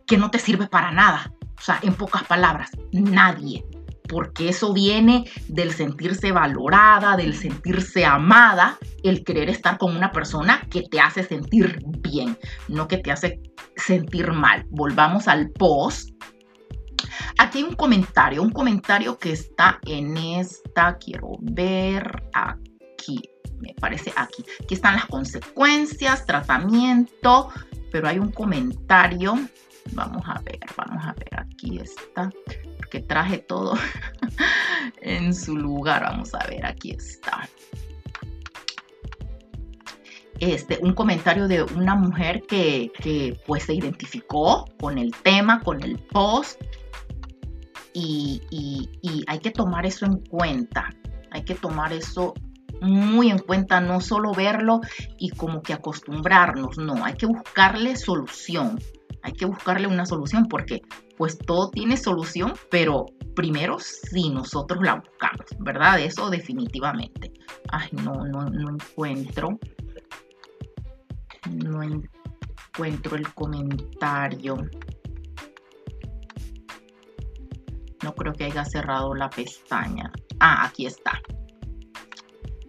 que 0.07 0.17
no 0.17 0.31
te 0.31 0.39
sirve 0.39 0.67
para 0.67 0.91
nada? 0.91 1.33
O 1.57 1.63
sea, 1.63 1.79
en 1.83 1.93
pocas 1.93 2.23
palabras, 2.23 2.71
nadie 2.91 3.65
porque 4.11 4.49
eso 4.49 4.73
viene 4.73 5.23
del 5.47 5.71
sentirse 5.71 6.33
valorada, 6.33 7.15
del 7.15 7.33
sentirse 7.33 8.03
amada, 8.03 8.77
el 9.03 9.23
querer 9.23 9.49
estar 9.49 9.77
con 9.77 9.95
una 9.95 10.11
persona 10.11 10.67
que 10.69 10.81
te 10.81 10.99
hace 10.99 11.23
sentir 11.23 11.81
bien, 11.99 12.37
no 12.67 12.89
que 12.89 12.97
te 12.97 13.09
hace 13.09 13.39
sentir 13.77 14.33
mal. 14.33 14.65
Volvamos 14.69 15.29
al 15.29 15.49
post. 15.51 16.09
Aquí 17.37 17.59
hay 17.59 17.63
un 17.63 17.75
comentario, 17.75 18.43
un 18.43 18.51
comentario 18.51 19.17
que 19.17 19.31
está 19.31 19.79
en 19.85 20.17
esta, 20.17 20.97
quiero 20.97 21.37
ver 21.39 22.23
aquí, 22.33 23.21
me 23.61 23.73
parece 23.79 24.11
aquí. 24.17 24.43
Aquí 24.61 24.73
están 24.73 24.95
las 24.95 25.05
consecuencias, 25.05 26.25
tratamiento, 26.25 27.47
pero 27.93 28.09
hay 28.09 28.19
un 28.19 28.33
comentario. 28.33 29.35
Vamos 29.93 30.23
a 30.25 30.39
ver, 30.41 30.59
vamos 30.77 31.03
a 31.03 31.13
ver, 31.13 31.39
aquí 31.39 31.79
está 31.79 32.29
que 32.91 32.99
traje 32.99 33.39
todo 33.39 33.73
en 35.01 35.33
su 35.33 35.57
lugar. 35.57 36.03
Vamos 36.03 36.35
a 36.35 36.45
ver, 36.47 36.63
aquí 36.65 36.91
está. 36.91 37.49
Este, 40.39 40.79
un 40.81 40.93
comentario 40.93 41.47
de 41.47 41.63
una 41.63 41.95
mujer 41.95 42.43
que, 42.47 43.39
pues 43.47 43.63
se 43.63 43.73
identificó 43.73 44.65
con 44.79 44.99
el 44.99 45.11
tema, 45.23 45.61
con 45.61 45.81
el 45.81 45.97
post. 45.97 46.61
Y, 47.93 48.41
y 49.01 49.23
hay 49.27 49.39
que 49.39 49.51
tomar 49.51 49.85
eso 49.85 50.05
en 50.05 50.17
cuenta. 50.21 50.89
Hay 51.31 51.43
que 51.43 51.55
tomar 51.55 51.93
eso 51.93 52.33
muy 52.81 53.29
en 53.29 53.37
cuenta, 53.37 53.79
no 53.79 54.01
solo 54.01 54.33
verlo 54.33 54.81
y 55.19 55.29
como 55.29 55.61
que 55.61 55.73
acostumbrarnos, 55.73 56.79
no, 56.79 57.05
hay 57.05 57.13
que 57.13 57.27
buscarle 57.27 57.95
solución 57.95 58.79
hay 59.23 59.33
que 59.33 59.45
buscarle 59.45 59.87
una 59.87 60.05
solución 60.05 60.47
porque 60.47 60.81
pues 61.17 61.37
todo 61.37 61.69
tiene 61.69 61.97
solución, 61.97 62.53
pero 62.69 63.05
primero 63.35 63.77
si 63.79 64.29
nosotros 64.29 64.83
la 64.83 64.95
buscamos, 64.95 65.45
¿verdad? 65.59 65.99
Eso 65.99 66.29
definitivamente. 66.29 67.31
Ay, 67.69 67.89
no, 67.91 68.25
no, 68.25 68.49
no 68.49 68.71
encuentro. 68.71 69.59
No 71.49 71.83
encuentro 71.83 73.15
el 73.15 73.33
comentario. 73.33 74.57
No 78.03 78.15
creo 78.15 78.33
que 78.33 78.45
haya 78.45 78.65
cerrado 78.65 79.13
la 79.13 79.29
pestaña. 79.29 80.11
Ah, 80.39 80.65
aquí 80.65 80.87
está. 80.87 81.21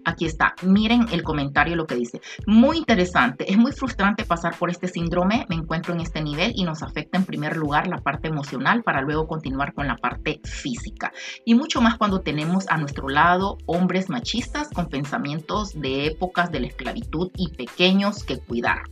Aquí 0.04 0.26
está, 0.26 0.54
miren 0.62 1.06
el 1.12 1.22
comentario 1.22 1.76
lo 1.76 1.86
que 1.86 1.94
dice. 1.94 2.20
Muy 2.46 2.78
interesante, 2.78 3.50
es 3.50 3.56
muy 3.56 3.72
frustrante 3.72 4.24
pasar 4.24 4.56
por 4.58 4.70
este 4.70 4.88
síndrome, 4.88 5.46
me 5.48 5.56
encuentro 5.56 5.94
en 5.94 6.00
este 6.00 6.22
nivel 6.22 6.52
y 6.54 6.64
nos 6.64 6.82
afecta 6.82 7.18
en 7.18 7.24
primer 7.24 7.56
lugar 7.56 7.86
la 7.86 7.98
parte 7.98 8.28
emocional 8.28 8.82
para 8.82 9.00
luego 9.00 9.26
continuar 9.26 9.74
con 9.74 9.86
la 9.86 9.96
parte 9.96 10.40
física. 10.44 11.12
Y 11.44 11.54
mucho 11.54 11.80
más 11.80 11.98
cuando 11.98 12.20
tenemos 12.20 12.68
a 12.68 12.78
nuestro 12.78 13.08
lado 13.08 13.58
hombres 13.66 14.10
machistas 14.10 14.68
con 14.70 14.88
pensamientos 14.88 15.72
de 15.74 16.06
épocas 16.06 16.50
de 16.50 16.60
la 16.60 16.66
esclavitud 16.66 17.30
y 17.36 17.48
pequeños 17.50 18.24
que 18.24 18.38
cuidar. 18.38 18.82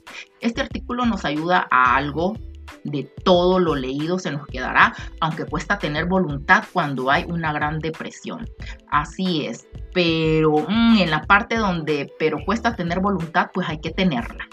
Este 0.40 0.60
artículo 0.60 1.06
nos 1.06 1.24
ayuda 1.24 1.66
a 1.70 1.96
algo 1.96 2.36
de 2.84 3.04
todo 3.24 3.58
lo 3.58 3.74
leído 3.74 4.18
se 4.18 4.30
nos 4.30 4.46
quedará, 4.46 4.94
aunque 5.20 5.44
cuesta 5.44 5.78
tener 5.78 6.06
voluntad 6.06 6.64
cuando 6.72 7.10
hay 7.10 7.24
una 7.28 7.52
gran 7.52 7.78
depresión. 7.78 8.48
Así 8.90 9.46
es, 9.46 9.66
pero 9.92 10.66
mm, 10.68 10.98
en 10.98 11.10
la 11.10 11.22
parte 11.22 11.56
donde, 11.56 12.12
pero 12.18 12.38
cuesta 12.44 12.76
tener 12.76 13.00
voluntad, 13.00 13.50
pues 13.52 13.68
hay 13.68 13.78
que 13.80 13.90
tenerla. 13.90 14.48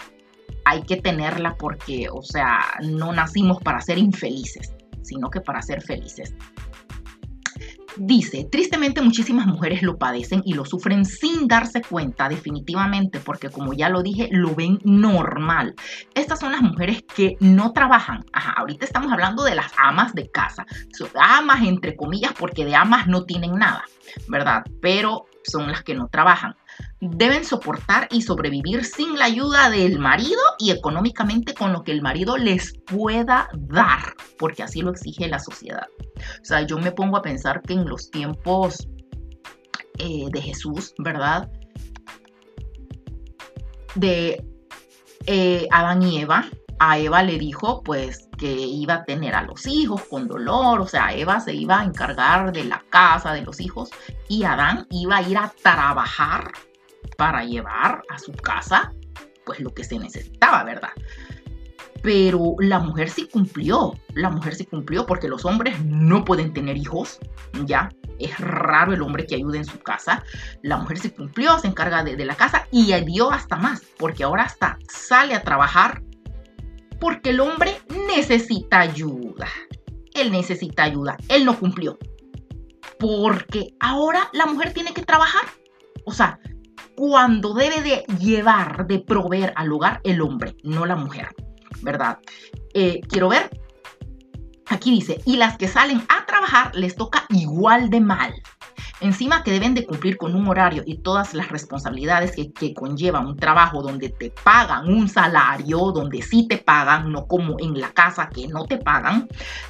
Hay 0.64 0.82
que 0.82 0.96
tenerla 0.96 1.56
porque, 1.56 2.08
o 2.12 2.22
sea, 2.22 2.58
no 2.82 3.12
nacimos 3.12 3.58
para 3.62 3.80
ser 3.80 3.98
infelices, 3.98 4.74
sino 5.02 5.30
que 5.30 5.40
para 5.40 5.62
ser 5.62 5.80
felices. 5.80 6.34
Dice, 8.00 8.46
tristemente 8.50 9.02
muchísimas 9.02 9.46
mujeres 9.46 9.82
lo 9.82 9.98
padecen 9.98 10.42
y 10.44 10.54
lo 10.54 10.64
sufren 10.64 11.04
sin 11.04 11.48
darse 11.48 11.82
cuenta 11.82 12.28
definitivamente 12.28 13.18
porque 13.18 13.50
como 13.50 13.72
ya 13.72 13.88
lo 13.88 14.02
dije, 14.02 14.28
lo 14.30 14.54
ven 14.54 14.78
normal. 14.84 15.74
Estas 16.14 16.38
son 16.38 16.52
las 16.52 16.62
mujeres 16.62 17.02
que 17.02 17.36
no 17.40 17.72
trabajan. 17.72 18.24
Ajá, 18.32 18.54
ahorita 18.56 18.84
estamos 18.84 19.10
hablando 19.12 19.42
de 19.42 19.56
las 19.56 19.72
amas 19.76 20.14
de 20.14 20.30
casa. 20.30 20.64
Son 20.96 21.08
amas 21.20 21.62
entre 21.62 21.96
comillas 21.96 22.32
porque 22.38 22.64
de 22.64 22.76
amas 22.76 23.08
no 23.08 23.24
tienen 23.24 23.54
nada, 23.54 23.84
¿verdad? 24.28 24.62
Pero 24.80 25.26
son 25.42 25.72
las 25.72 25.82
que 25.82 25.96
no 25.96 26.06
trabajan 26.06 26.54
deben 27.00 27.44
soportar 27.44 28.08
y 28.10 28.22
sobrevivir 28.22 28.84
sin 28.84 29.18
la 29.18 29.26
ayuda 29.26 29.70
del 29.70 29.98
marido 29.98 30.40
y 30.58 30.70
económicamente 30.70 31.54
con 31.54 31.72
lo 31.72 31.82
que 31.82 31.92
el 31.92 32.02
marido 32.02 32.36
les 32.36 32.74
pueda 32.86 33.48
dar, 33.54 34.14
porque 34.38 34.62
así 34.62 34.82
lo 34.82 34.90
exige 34.90 35.28
la 35.28 35.38
sociedad. 35.38 35.86
O 36.40 36.44
sea, 36.44 36.62
yo 36.62 36.78
me 36.78 36.92
pongo 36.92 37.16
a 37.16 37.22
pensar 37.22 37.62
que 37.62 37.74
en 37.74 37.88
los 37.88 38.10
tiempos 38.10 38.88
eh, 39.98 40.26
de 40.30 40.42
Jesús, 40.42 40.94
¿verdad? 40.98 41.50
De 43.94 44.44
eh, 45.26 45.68
Adán 45.70 46.02
y 46.02 46.20
Eva, 46.20 46.46
a 46.80 46.98
Eva 46.98 47.22
le 47.22 47.38
dijo 47.38 47.82
pues 47.82 48.28
que 48.38 48.50
iba 48.50 48.94
a 48.94 49.04
tener 49.04 49.34
a 49.34 49.42
los 49.42 49.66
hijos 49.66 50.02
con 50.04 50.28
dolor, 50.28 50.80
o 50.80 50.86
sea, 50.86 51.12
Eva 51.12 51.40
se 51.40 51.52
iba 51.54 51.80
a 51.80 51.84
encargar 51.84 52.52
de 52.52 52.64
la 52.64 52.84
casa, 52.88 53.32
de 53.32 53.42
los 53.42 53.60
hijos, 53.60 53.90
y 54.28 54.44
Adán 54.44 54.86
iba 54.90 55.16
a 55.16 55.22
ir 55.22 55.36
a 55.36 55.52
trabajar 55.62 56.52
para 57.18 57.44
llevar 57.44 58.00
a 58.08 58.18
su 58.18 58.30
casa 58.32 58.94
pues 59.44 59.58
lo 59.60 59.74
que 59.74 59.82
se 59.82 59.98
necesitaba, 59.98 60.62
¿verdad? 60.62 60.90
Pero 62.00 62.54
la 62.60 62.78
mujer 62.78 63.10
sí 63.10 63.28
cumplió, 63.28 63.94
la 64.14 64.30
mujer 64.30 64.54
sí 64.54 64.66
cumplió 64.66 65.04
porque 65.04 65.26
los 65.26 65.44
hombres 65.44 65.84
no 65.84 66.24
pueden 66.24 66.52
tener 66.52 66.76
hijos, 66.76 67.18
¿ya? 67.64 67.88
Es 68.20 68.38
raro 68.38 68.92
el 68.92 69.02
hombre 69.02 69.26
que 69.26 69.34
ayude 69.34 69.58
en 69.58 69.64
su 69.64 69.80
casa. 69.80 70.22
La 70.62 70.76
mujer 70.76 70.98
sí 70.98 71.10
cumplió, 71.10 71.58
se 71.58 71.66
encarga 71.66 72.04
de, 72.04 72.14
de 72.14 72.24
la 72.24 72.36
casa 72.36 72.68
y 72.70 72.92
dio 73.00 73.32
hasta 73.32 73.56
más, 73.56 73.82
porque 73.98 74.22
ahora 74.22 74.44
hasta 74.44 74.78
sale 74.88 75.34
a 75.34 75.42
trabajar 75.42 76.02
porque 77.00 77.30
el 77.30 77.40
hombre 77.40 77.80
necesita 78.06 78.80
ayuda. 78.80 79.48
Él 80.14 80.30
necesita 80.30 80.84
ayuda, 80.84 81.16
él 81.28 81.44
no 81.44 81.58
cumplió. 81.58 81.98
Porque 83.00 83.74
ahora 83.80 84.28
la 84.32 84.46
mujer 84.46 84.72
tiene 84.72 84.92
que 84.92 85.02
trabajar. 85.02 85.46
O 86.04 86.12
sea, 86.12 86.38
cuando 86.98 87.54
debe 87.54 87.80
de 87.80 88.02
llevar, 88.18 88.88
de 88.88 88.98
proveer 88.98 89.52
al 89.54 89.70
hogar 89.70 90.00
el 90.02 90.20
hombre, 90.20 90.56
no 90.64 90.84
la 90.84 90.96
mujer, 90.96 91.28
¿verdad? 91.80 92.18
Eh, 92.74 93.00
quiero 93.08 93.28
ver, 93.28 93.48
aquí 94.66 94.90
dice, 94.90 95.22
y 95.24 95.36
las 95.36 95.56
que 95.56 95.68
salen 95.68 96.02
a 96.08 96.26
trabajar 96.26 96.74
les 96.74 96.96
toca 96.96 97.24
igual 97.28 97.88
de 97.88 98.00
mal. 98.00 98.34
Encima 99.00 99.42
que 99.42 99.52
deben 99.52 99.74
de 99.74 99.86
cumplir 99.86 100.16
con 100.16 100.34
un 100.34 100.48
horario 100.48 100.82
y 100.86 100.98
todas 100.98 101.34
las 101.34 101.48
responsabilidades 101.48 102.32
que, 102.34 102.74
conlleva 102.74 103.20
un 103.20 103.36
trabajo 103.36 103.82
donde 103.82 104.10
te 104.10 104.30
pagan 104.30 104.88
un 104.88 105.08
salario, 105.08 105.90
donde 105.92 106.22
sí 106.22 106.46
te 106.46 106.58
pagan, 106.58 107.10
no 107.10 107.26
como 107.26 107.56
en 107.58 107.80
la 107.80 107.90
casa 107.90 108.28
que 108.28 108.46
no 108.46 108.64
te 108.64 108.78
pagan, 108.78 109.28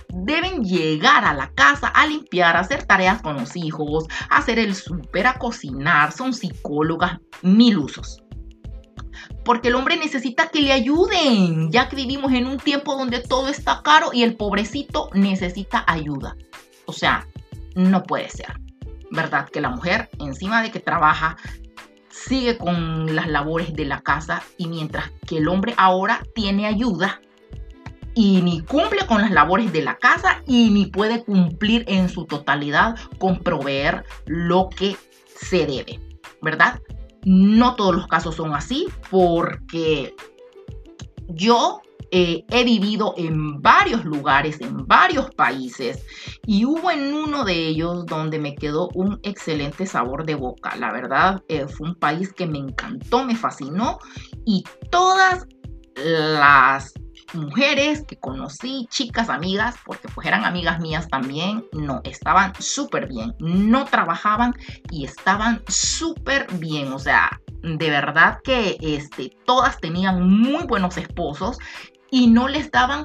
deben 0.08 0.64
llegar 0.64 1.24
a 1.24 1.34
la 1.34 1.50
casa 1.52 1.88
a 1.88 2.06
limpiar, 2.06 2.56
hacer 2.56 2.84
tareas 2.84 3.22
con 3.22 3.36
los 3.36 3.56
hijos, 3.56 4.06
hacer 4.30 4.58
el 4.58 4.74
súper, 4.74 5.26
a 5.26 5.34
cocinar, 5.34 6.12
son 6.12 6.32
psicólogas, 6.32 7.18
mil 7.42 7.78
usos 7.78 8.22
porque 9.44 9.68
el 9.68 9.76
hombre 9.76 9.96
necesita 9.96 10.48
que 10.48 10.60
le 10.60 10.72
ayuden, 10.72 11.72
ya 11.72 11.88
que 11.88 11.96
vivimos 11.96 12.32
en 12.32 12.46
un 12.46 12.58
tiempo 12.58 12.96
donde 12.96 13.20
todo 13.20 13.48
está 13.48 13.80
caro 13.82 14.10
y 14.12 14.22
el 14.22 14.36
pobrecito 14.36 15.08
necesita 15.14 15.84
ayuda. 15.86 16.36
O 16.84 16.92
sea, 16.92 17.26
no 17.74 18.02
puede 18.02 18.28
ser. 18.28 18.60
¿Verdad? 19.10 19.48
Que 19.48 19.60
la 19.60 19.70
mujer, 19.70 20.08
encima 20.18 20.62
de 20.62 20.70
que 20.70 20.80
trabaja, 20.80 21.36
sigue 22.10 22.58
con 22.58 23.14
las 23.14 23.28
labores 23.28 23.74
de 23.74 23.84
la 23.84 24.00
casa 24.00 24.42
y 24.56 24.66
mientras 24.66 25.10
que 25.26 25.38
el 25.38 25.48
hombre 25.48 25.74
ahora 25.76 26.22
tiene 26.34 26.66
ayuda 26.66 27.20
y 28.14 28.42
ni 28.42 28.62
cumple 28.62 29.06
con 29.06 29.20
las 29.20 29.30
labores 29.30 29.72
de 29.72 29.82
la 29.82 29.96
casa 29.96 30.42
y 30.46 30.70
ni 30.70 30.86
puede 30.86 31.24
cumplir 31.24 31.84
en 31.86 32.08
su 32.08 32.24
totalidad 32.24 32.96
con 33.18 33.38
proveer 33.38 34.04
lo 34.26 34.68
que 34.68 34.96
se 35.40 35.66
debe, 35.66 36.00
¿verdad? 36.42 36.80
No 37.24 37.76
todos 37.76 37.94
los 37.94 38.06
casos 38.08 38.34
son 38.34 38.54
así 38.54 38.88
porque 39.10 40.14
yo 41.28 41.80
Eh, 42.10 42.44
he 42.50 42.64
vivido 42.64 43.14
en 43.16 43.60
varios 43.60 44.04
lugares, 44.04 44.60
en 44.60 44.86
varios 44.86 45.30
países, 45.34 46.04
y 46.46 46.64
hubo 46.64 46.90
en 46.90 47.14
uno 47.14 47.44
de 47.44 47.68
ellos 47.68 48.06
donde 48.06 48.38
me 48.38 48.54
quedó 48.54 48.88
un 48.94 49.20
excelente 49.22 49.86
sabor 49.86 50.24
de 50.24 50.34
boca. 50.34 50.76
La 50.76 50.92
verdad, 50.92 51.42
eh, 51.48 51.66
fue 51.68 51.88
un 51.88 51.94
país 51.94 52.32
que 52.32 52.46
me 52.46 52.58
encantó, 52.58 53.24
me 53.24 53.36
fascinó, 53.36 53.98
y 54.46 54.64
todas 54.90 55.46
las 55.94 56.94
mujeres 57.34 58.04
que 58.06 58.16
conocí, 58.16 58.86
chicas, 58.90 59.28
amigas, 59.28 59.76
porque 59.84 60.08
pues 60.14 60.26
eran 60.26 60.44
amigas 60.44 60.80
mías 60.80 61.08
también, 61.08 61.64
no, 61.72 62.00
estaban 62.04 62.52
súper 62.58 63.08
bien, 63.08 63.34
no 63.38 63.84
trabajaban 63.84 64.54
y 64.90 65.04
estaban 65.04 65.62
súper 65.68 66.46
bien, 66.54 66.92
o 66.92 66.98
sea, 66.98 67.40
de 67.62 67.90
verdad 67.90 68.38
que 68.42 68.78
este, 68.80 69.36
todas 69.44 69.78
tenían 69.80 70.22
muy 70.22 70.64
buenos 70.64 70.96
esposos 70.96 71.58
y 72.10 72.26
no 72.26 72.48
les 72.48 72.70
daban 72.70 73.04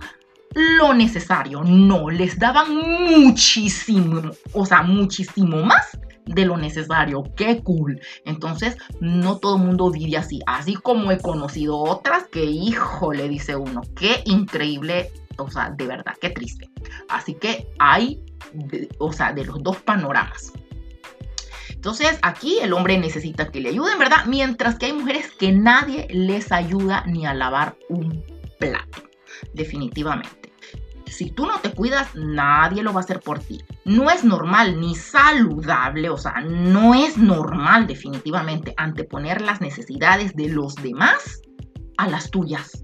lo 0.56 0.94
necesario, 0.94 1.64
no, 1.64 2.10
les 2.10 2.38
daban 2.38 2.76
muchísimo, 2.76 4.32
o 4.54 4.66
sea, 4.66 4.84
muchísimo 4.84 5.64
más 5.64 5.98
de 6.26 6.46
lo 6.46 6.58
necesario. 6.58 7.24
Qué 7.36 7.62
cool. 7.64 8.00
Entonces, 8.26 8.78
no 9.00 9.38
todo 9.38 9.58
el 9.58 9.64
mundo 9.64 9.92
vive 9.92 10.18
así. 10.18 10.40
Así 10.46 10.76
como 10.76 11.12
he 11.12 11.20
conocido 11.20 11.78
otras 11.78 12.26
que, 12.28 12.44
hijo, 12.44 13.14
le 13.14 13.28
dice 13.28 13.56
uno, 13.56 13.82
qué 13.96 14.22
increíble. 14.26 15.12
O 15.38 15.50
sea, 15.50 15.72
de 15.72 15.88
verdad, 15.88 16.14
qué 16.22 16.30
triste. 16.30 16.70
Así 17.10 17.34
que 17.34 17.68
hay, 17.80 18.22
o 19.00 19.12
sea, 19.12 19.34
de 19.34 19.46
los 19.46 19.62
dos 19.64 19.78
panoramas. 19.78 20.54
Entonces, 21.70 22.18
aquí 22.22 22.60
el 22.62 22.72
hombre 22.72 22.98
necesita 22.98 23.52
que 23.52 23.60
le 23.60 23.70
ayuden, 23.70 24.00
¿verdad? 24.00 24.26
Mientras 24.26 24.76
que 24.78 24.86
hay 24.86 24.94
mujeres 24.94 25.32
que 25.32 25.52
nadie 25.52 26.08
les 26.12 26.52
ayuda 26.52 27.04
ni 27.08 27.26
a 27.26 27.34
lavar 27.34 27.76
un 27.90 28.24
plato. 28.70 29.04
Definitivamente. 29.54 30.54
Si 31.06 31.30
tú 31.30 31.46
no 31.46 31.60
te 31.60 31.72
cuidas, 31.72 32.16
nadie 32.16 32.82
lo 32.82 32.92
va 32.92 33.02
a 33.02 33.04
hacer 33.04 33.20
por 33.20 33.40
ti. 33.40 33.62
No 33.86 34.10
es 34.10 34.24
normal 34.24 34.80
ni 34.80 34.96
saludable, 34.96 36.10
o 36.10 36.18
sea, 36.18 36.42
no 36.42 36.96
es 36.96 37.18
normal 37.18 37.86
definitivamente 37.86 38.74
anteponer 38.78 39.42
las 39.42 39.62
necesidades 39.62 40.36
de 40.36 40.50
los 40.50 40.76
demás 40.76 41.42
a 41.98 42.08
las 42.08 42.32
tuyas. 42.32 42.83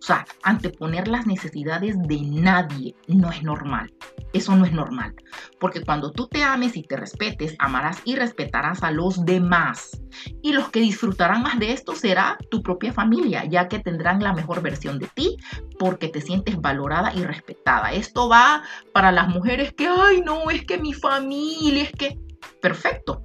O 0.00 0.02
sea, 0.02 0.24
anteponer 0.42 1.08
las 1.08 1.26
necesidades 1.26 1.94
de 2.02 2.20
nadie 2.22 2.94
no 3.06 3.30
es 3.30 3.42
normal. 3.42 3.92
Eso 4.32 4.56
no 4.56 4.64
es 4.64 4.72
normal. 4.72 5.14
Porque 5.58 5.82
cuando 5.82 6.10
tú 6.10 6.26
te 6.26 6.42
ames 6.42 6.74
y 6.76 6.82
te 6.82 6.96
respetes, 6.96 7.54
amarás 7.58 8.00
y 8.06 8.16
respetarás 8.16 8.82
a 8.82 8.92
los 8.92 9.26
demás. 9.26 10.00
Y 10.40 10.54
los 10.54 10.70
que 10.70 10.80
disfrutarán 10.80 11.42
más 11.42 11.58
de 11.58 11.72
esto 11.72 11.94
será 11.94 12.38
tu 12.50 12.62
propia 12.62 12.94
familia, 12.94 13.44
ya 13.44 13.68
que 13.68 13.78
tendrán 13.78 14.22
la 14.22 14.32
mejor 14.32 14.62
versión 14.62 14.98
de 14.98 15.08
ti 15.08 15.36
porque 15.78 16.08
te 16.08 16.22
sientes 16.22 16.58
valorada 16.58 17.12
y 17.14 17.22
respetada. 17.22 17.92
Esto 17.92 18.26
va 18.26 18.62
para 18.94 19.12
las 19.12 19.28
mujeres 19.28 19.74
que, 19.74 19.86
ay, 19.86 20.22
no, 20.22 20.50
es 20.50 20.64
que 20.64 20.78
mi 20.78 20.94
familia, 20.94 21.82
es 21.82 21.92
que... 21.92 22.18
Perfecto. 22.62 23.22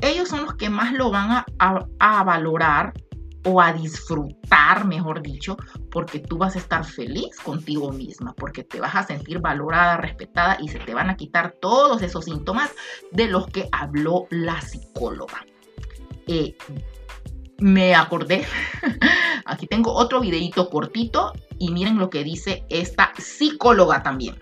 Ellos 0.00 0.28
son 0.28 0.44
los 0.44 0.54
que 0.54 0.70
más 0.70 0.92
lo 0.92 1.10
van 1.10 1.30
a, 1.30 1.46
a 1.98 2.24
valorar 2.24 2.92
o 3.46 3.60
a 3.60 3.72
disfrutar, 3.72 4.84
mejor 4.86 5.22
dicho, 5.22 5.56
porque 5.90 6.18
tú 6.18 6.36
vas 6.36 6.56
a 6.56 6.58
estar 6.58 6.84
feliz 6.84 7.36
contigo 7.42 7.92
misma, 7.92 8.34
porque 8.34 8.64
te 8.64 8.80
vas 8.80 8.96
a 8.96 9.06
sentir 9.06 9.38
valorada, 9.38 9.96
respetada 9.96 10.58
y 10.60 10.68
se 10.68 10.80
te 10.80 10.92
van 10.92 11.10
a 11.10 11.16
quitar 11.16 11.52
todos 11.60 12.02
esos 12.02 12.24
síntomas 12.24 12.70
de 13.12 13.28
los 13.28 13.46
que 13.46 13.68
habló 13.70 14.26
la 14.30 14.60
psicóloga. 14.60 15.46
Eh, 16.26 16.56
me 17.58 17.94
acordé, 17.94 18.44
aquí 19.44 19.68
tengo 19.68 19.92
otro 19.92 20.20
videito 20.20 20.68
cortito 20.68 21.32
y 21.58 21.70
miren 21.70 21.98
lo 21.98 22.10
que 22.10 22.24
dice 22.24 22.64
esta 22.68 23.12
psicóloga 23.16 24.02
también. 24.02 24.34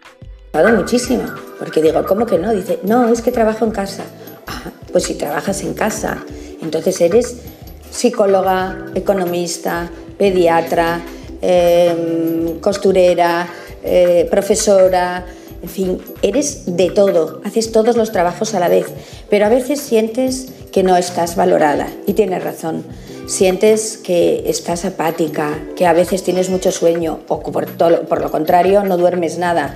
Muchísimo, 0.77 1.25
porque 1.59 1.83
digo, 1.83 2.05
¿cómo 2.07 2.27
que 2.27 2.39
no? 2.39 2.53
Dice, 2.53 2.79
no, 2.85 3.09
es 3.09 3.21
que 3.21 3.33
trabajo 3.33 3.65
en 3.65 3.73
casa. 3.73 4.05
Ah, 4.47 4.71
pues 4.93 5.05
si 5.05 5.19
trabajas 5.19 5.63
en 5.63 5.75
casa, 5.75 6.23
entonces 6.63 7.01
eres 7.01 7.54
psicóloga, 7.95 8.87
economista, 8.95 9.89
pediatra, 10.19 11.01
em, 11.41 12.59
costurera, 12.61 13.47
eh, 13.85 14.27
profesora, 14.31 15.25
en 15.63 15.69
fin, 15.69 15.99
eres 16.21 16.77
de 16.77 16.91
todo, 16.91 17.41
haces 17.45 17.73
todos 17.73 17.97
los 17.97 18.13
trabajos 18.13 18.55
a 18.55 18.61
la 18.61 18.69
vez, 18.69 18.87
pero 19.31 19.47
a 19.47 19.49
veces 19.49 19.81
sientes 19.81 20.49
que 20.73 20.83
no 20.83 20.97
estás 20.97 21.37
valorada 21.37 21.87
y 22.07 22.15
tienes 22.15 22.43
razón. 22.43 22.85
Sientes 23.27 23.97
que 23.97 24.45
estás 24.51 24.85
apática, 24.85 25.59
que 25.77 25.87
a 25.87 25.95
veces 25.95 26.23
tienes 26.23 26.51
mucho 26.51 26.71
sueño 26.73 27.21
o 27.29 27.41
por, 27.41 27.67
por 27.69 28.21
lo 28.21 28.31
contrario 28.31 28.83
no 28.85 28.99
duermes 28.99 29.39
nada, 29.39 29.75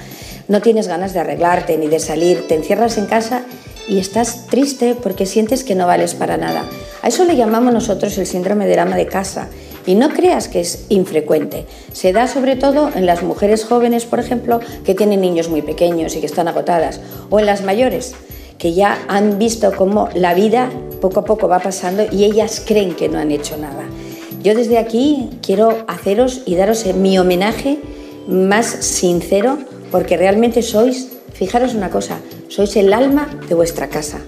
no 0.48 0.60
tienes 0.60 0.88
ganas 0.88 1.14
de 1.14 1.20
arreglarte 1.20 1.78
ni 1.78 1.86
de 1.86 2.00
salir, 2.00 2.46
te 2.48 2.56
encierras 2.56 2.98
en 2.98 3.06
casa 3.06 3.44
y 3.88 3.98
estás 3.98 4.46
triste 4.46 4.94
porque 4.94 5.24
sientes 5.24 5.64
que 5.64 5.74
no 5.74 5.86
vales 5.86 6.14
para 6.14 6.36
nada. 6.36 6.64
A 7.02 7.08
eso 7.08 7.24
le 7.24 7.36
llamamos 7.36 7.72
nosotros 7.72 8.16
el 8.18 8.26
síndrome 8.26 8.66
del 8.66 8.78
ama 8.78 8.96
de 8.96 9.06
casa. 9.06 9.48
Y 9.86 9.94
no 9.94 10.10
creas 10.10 10.48
que 10.48 10.60
es 10.60 10.84
infrecuente. 10.90 11.64
Se 11.92 12.12
da 12.12 12.26
sobre 12.28 12.56
todo 12.56 12.90
en 12.94 13.06
las 13.06 13.22
mujeres 13.22 13.64
jóvenes, 13.64 14.04
por 14.04 14.18
ejemplo, 14.18 14.60
que 14.84 14.94
tienen 14.94 15.22
niños 15.22 15.48
muy 15.48 15.62
pequeños 15.62 16.14
y 16.14 16.20
que 16.20 16.26
están 16.26 16.46
agotadas, 16.46 17.00
o 17.30 17.40
en 17.40 17.46
las 17.46 17.62
mayores, 17.62 18.14
que 18.58 18.74
ya 18.74 18.98
han 19.08 19.38
visto 19.38 19.72
cómo 19.74 20.10
la 20.14 20.34
vida 20.34 20.70
poco 21.00 21.20
a 21.20 21.24
poco 21.24 21.48
va 21.48 21.60
pasando 21.60 22.04
y 22.10 22.24
ellas 22.24 22.62
creen 22.66 22.94
que 22.94 23.08
no 23.08 23.18
han 23.18 23.30
hecho 23.30 23.56
nada. 23.56 23.84
Yo 24.42 24.54
desde 24.54 24.78
aquí 24.78 25.30
quiero 25.42 25.84
haceros 25.88 26.42
y 26.44 26.56
daros 26.56 26.84
mi 26.94 27.18
homenaje 27.18 27.78
más 28.26 28.66
sincero 28.66 29.58
porque 29.90 30.16
realmente 30.16 30.62
sois, 30.62 31.08
fijaros 31.32 31.74
una 31.74 31.90
cosa, 31.90 32.18
sois 32.48 32.76
el 32.76 32.92
alma 32.92 33.28
de 33.48 33.54
vuestra 33.54 33.88
casa, 33.88 34.20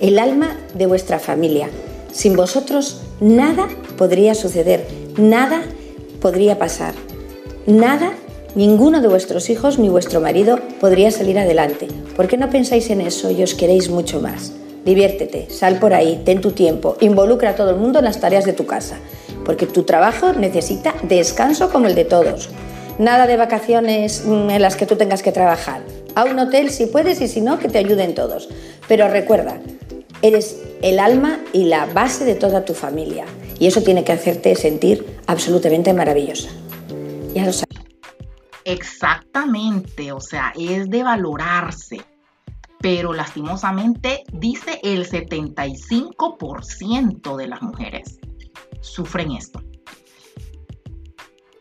el 0.00 0.18
alma 0.18 0.58
de 0.74 0.86
vuestra 0.86 1.18
familia. 1.18 1.68
Sin 2.12 2.36
vosotros 2.36 3.02
nada 3.20 3.68
podría 3.96 4.34
suceder, 4.34 4.86
nada 5.16 5.62
podría 6.20 6.58
pasar, 6.58 6.94
nada, 7.66 8.12
ninguno 8.54 9.00
de 9.00 9.08
vuestros 9.08 9.50
hijos 9.50 9.78
ni 9.78 9.88
vuestro 9.88 10.20
marido 10.20 10.58
podría 10.80 11.10
salir 11.10 11.38
adelante. 11.38 11.88
¿Por 12.16 12.28
qué 12.28 12.36
no 12.36 12.50
pensáis 12.50 12.88
en 12.90 13.00
eso 13.00 13.30
y 13.30 13.42
os 13.42 13.54
queréis 13.54 13.90
mucho 13.90 14.20
más? 14.20 14.52
Diviértete, 14.84 15.50
sal 15.50 15.78
por 15.80 15.94
ahí, 15.94 16.22
ten 16.24 16.40
tu 16.40 16.52
tiempo, 16.52 16.96
involucra 17.00 17.50
a 17.50 17.54
todo 17.56 17.70
el 17.70 17.76
mundo 17.76 17.98
en 17.98 18.04
las 18.04 18.20
tareas 18.20 18.44
de 18.44 18.52
tu 18.52 18.66
casa, 18.66 18.98
porque 19.44 19.66
tu 19.66 19.82
trabajo 19.82 20.32
necesita 20.32 20.94
descanso 21.02 21.70
como 21.70 21.88
el 21.88 21.94
de 21.94 22.04
todos. 22.04 22.50
Nada 22.98 23.26
de 23.26 23.36
vacaciones 23.36 24.24
mm, 24.24 24.50
en 24.50 24.62
las 24.62 24.76
que 24.76 24.86
tú 24.86 24.96
tengas 24.96 25.22
que 25.22 25.32
trabajar. 25.32 25.82
A 26.14 26.24
un 26.24 26.38
hotel 26.38 26.70
si 26.70 26.86
puedes 26.86 27.20
y 27.20 27.28
si 27.28 27.40
no, 27.40 27.58
que 27.58 27.68
te 27.68 27.78
ayuden 27.78 28.14
todos. 28.14 28.48
Pero 28.88 29.08
recuerda, 29.08 29.58
Eres 30.22 30.62
el 30.82 30.98
alma 30.98 31.38
y 31.52 31.64
la 31.64 31.84
base 31.86 32.24
de 32.24 32.34
toda 32.34 32.64
tu 32.64 32.72
familia. 32.74 33.26
Y 33.58 33.66
eso 33.66 33.82
tiene 33.82 34.04
que 34.04 34.12
hacerte 34.12 34.54
sentir 34.54 35.20
absolutamente 35.26 35.92
maravillosa. 35.92 36.48
Ya 37.34 37.44
lo 37.44 37.52
sabes. 37.52 37.76
Exactamente, 38.64 40.12
o 40.12 40.20
sea, 40.20 40.52
es 40.58 40.88
de 40.90 41.02
valorarse. 41.02 42.00
Pero 42.80 43.12
lastimosamente 43.12 44.24
dice 44.32 44.80
el 44.82 45.08
75% 45.08 47.36
de 47.36 47.46
las 47.46 47.62
mujeres 47.62 48.18
sufren 48.80 49.32
esto. 49.32 49.60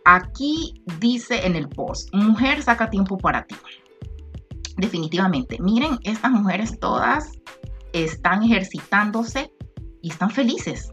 Aquí 0.03 0.83
dice 0.99 1.45
en 1.45 1.55
el 1.55 1.67
post, 1.67 2.13
mujer 2.13 2.61
saca 2.61 2.89
tiempo 2.89 3.17
para 3.17 3.45
ti. 3.45 3.55
Definitivamente, 4.77 5.57
miren, 5.59 5.97
estas 6.03 6.31
mujeres 6.31 6.79
todas 6.79 7.31
están 8.03 8.43
ejercitándose 8.43 9.51
y 10.01 10.10
están 10.10 10.29
felices. 10.29 10.91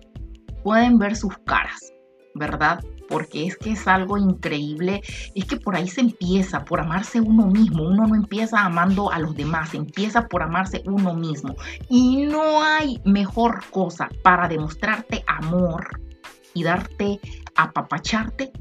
Pueden 0.62 0.98
ver 0.98 1.16
sus 1.16 1.36
caras, 1.38 1.92
¿verdad? 2.34 2.82
Porque 3.08 3.46
es 3.46 3.56
que 3.56 3.72
es 3.72 3.88
algo 3.88 4.16
increíble. 4.16 5.02
Es 5.34 5.44
que 5.44 5.56
por 5.56 5.74
ahí 5.74 5.88
se 5.88 6.00
empieza, 6.00 6.64
por 6.64 6.80
amarse 6.80 7.20
uno 7.20 7.48
mismo. 7.48 7.82
Uno 7.82 8.06
no 8.06 8.14
empieza 8.14 8.64
amando 8.64 9.10
a 9.10 9.18
los 9.18 9.34
demás, 9.34 9.74
empieza 9.74 10.28
por 10.28 10.42
amarse 10.42 10.82
uno 10.86 11.12
mismo. 11.14 11.56
Y 11.90 12.24
no 12.26 12.62
hay 12.62 13.00
mejor 13.04 13.64
cosa 13.70 14.08
para 14.22 14.48
demostrarte 14.48 15.24
amor 15.26 16.00
y 16.54 16.62
darte, 16.62 17.20
apapacharte, 17.56 18.52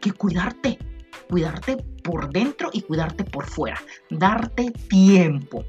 que 0.00 0.12
cuidarte. 0.12 0.78
Cuidarte 1.28 1.76
por 2.04 2.30
dentro 2.30 2.70
y 2.72 2.82
cuidarte 2.82 3.24
por 3.24 3.46
fuera. 3.46 3.80
Darte 4.10 4.70
tiempo. 4.70 5.64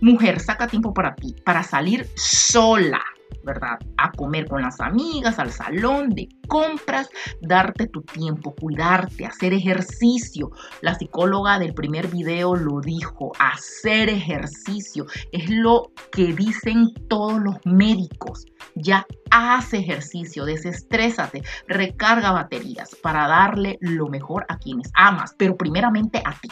Mujer, 0.00 0.40
saca 0.40 0.66
tiempo 0.66 0.92
para 0.92 1.14
ti, 1.14 1.34
para 1.44 1.62
salir 1.62 2.06
sola, 2.16 3.02
¿verdad? 3.44 3.78
A 3.96 4.12
comer 4.12 4.46
con 4.46 4.60
las 4.60 4.80
amigas, 4.80 5.38
al 5.38 5.50
salón 5.50 6.10
de 6.10 6.28
compras, 6.48 7.08
darte 7.40 7.86
tu 7.86 8.02
tiempo, 8.02 8.54
cuidarte, 8.54 9.24
hacer 9.24 9.54
ejercicio. 9.54 10.50
La 10.82 10.94
psicóloga 10.94 11.58
del 11.58 11.72
primer 11.72 12.08
video 12.08 12.54
lo 12.54 12.80
dijo, 12.80 13.32
hacer 13.38 14.08
ejercicio 14.10 15.06
es 15.32 15.48
lo 15.48 15.90
que 16.12 16.34
dicen 16.34 16.92
todos 17.08 17.40
los 17.40 17.56
médicos. 17.64 18.44
Ya 18.74 19.06
haz 19.30 19.72
ejercicio, 19.72 20.44
desestrésate, 20.44 21.42
recarga 21.66 22.32
baterías 22.32 22.94
para 23.02 23.26
darle 23.28 23.78
lo 23.80 24.08
mejor 24.08 24.44
a 24.48 24.58
quienes 24.58 24.90
amas, 24.94 25.34
pero 25.38 25.56
primeramente 25.56 26.20
a 26.24 26.32
ti, 26.32 26.48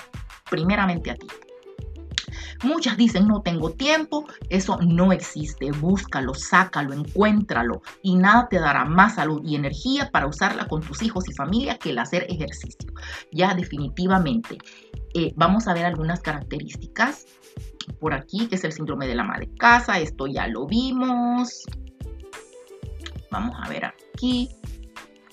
primeramente 0.49 1.11
a 1.11 1.17
ti. 1.17 1.27
Muchas 2.63 2.97
dicen 2.97 3.29
no 3.29 3.43
tengo 3.43 3.71
tiempo, 3.71 4.27
eso 4.49 4.79
no 4.81 5.13
existe, 5.13 5.71
búscalo, 5.73 6.35
sácalo, 6.35 6.93
encuéntralo 6.93 7.83
y 8.03 8.17
nada 8.17 8.49
te 8.49 8.59
dará 8.59 8.85
más 8.85 9.17
salud 9.17 9.43
y 9.45 9.57
energía 9.57 10.11
para 10.11 10.27
usarla 10.27 10.67
con 10.69 10.83
tus 10.83 11.03
hijos 11.03 11.29
y 11.29 11.35
familia 11.35 11.79
que 11.79 11.91
el 11.91 11.99
hacer 11.99 12.27
ejercicio. 12.29 12.93
Ya 13.33 13.55
definitivamente. 13.55 14.59
Eh, 15.15 15.33
vamos 15.37 15.69
a 15.69 15.75
ver 15.75 15.87
algunas 15.87 16.21
características 16.21 17.27
por 18.01 18.15
aquí, 18.15 18.49
que 18.49 18.57
es 18.57 18.65
el 18.65 18.73
síndrome 18.73 19.07
de 19.07 19.15
la 19.15 19.25
madre 19.25 19.49
casa, 19.59 20.01
esto 20.01 20.27
ya 20.27 20.47
lo 20.47 20.67
vimos. 20.67 21.65
Vamos 23.31 23.57
a 23.63 23.69
ver 23.69 23.85
aquí, 23.85 24.49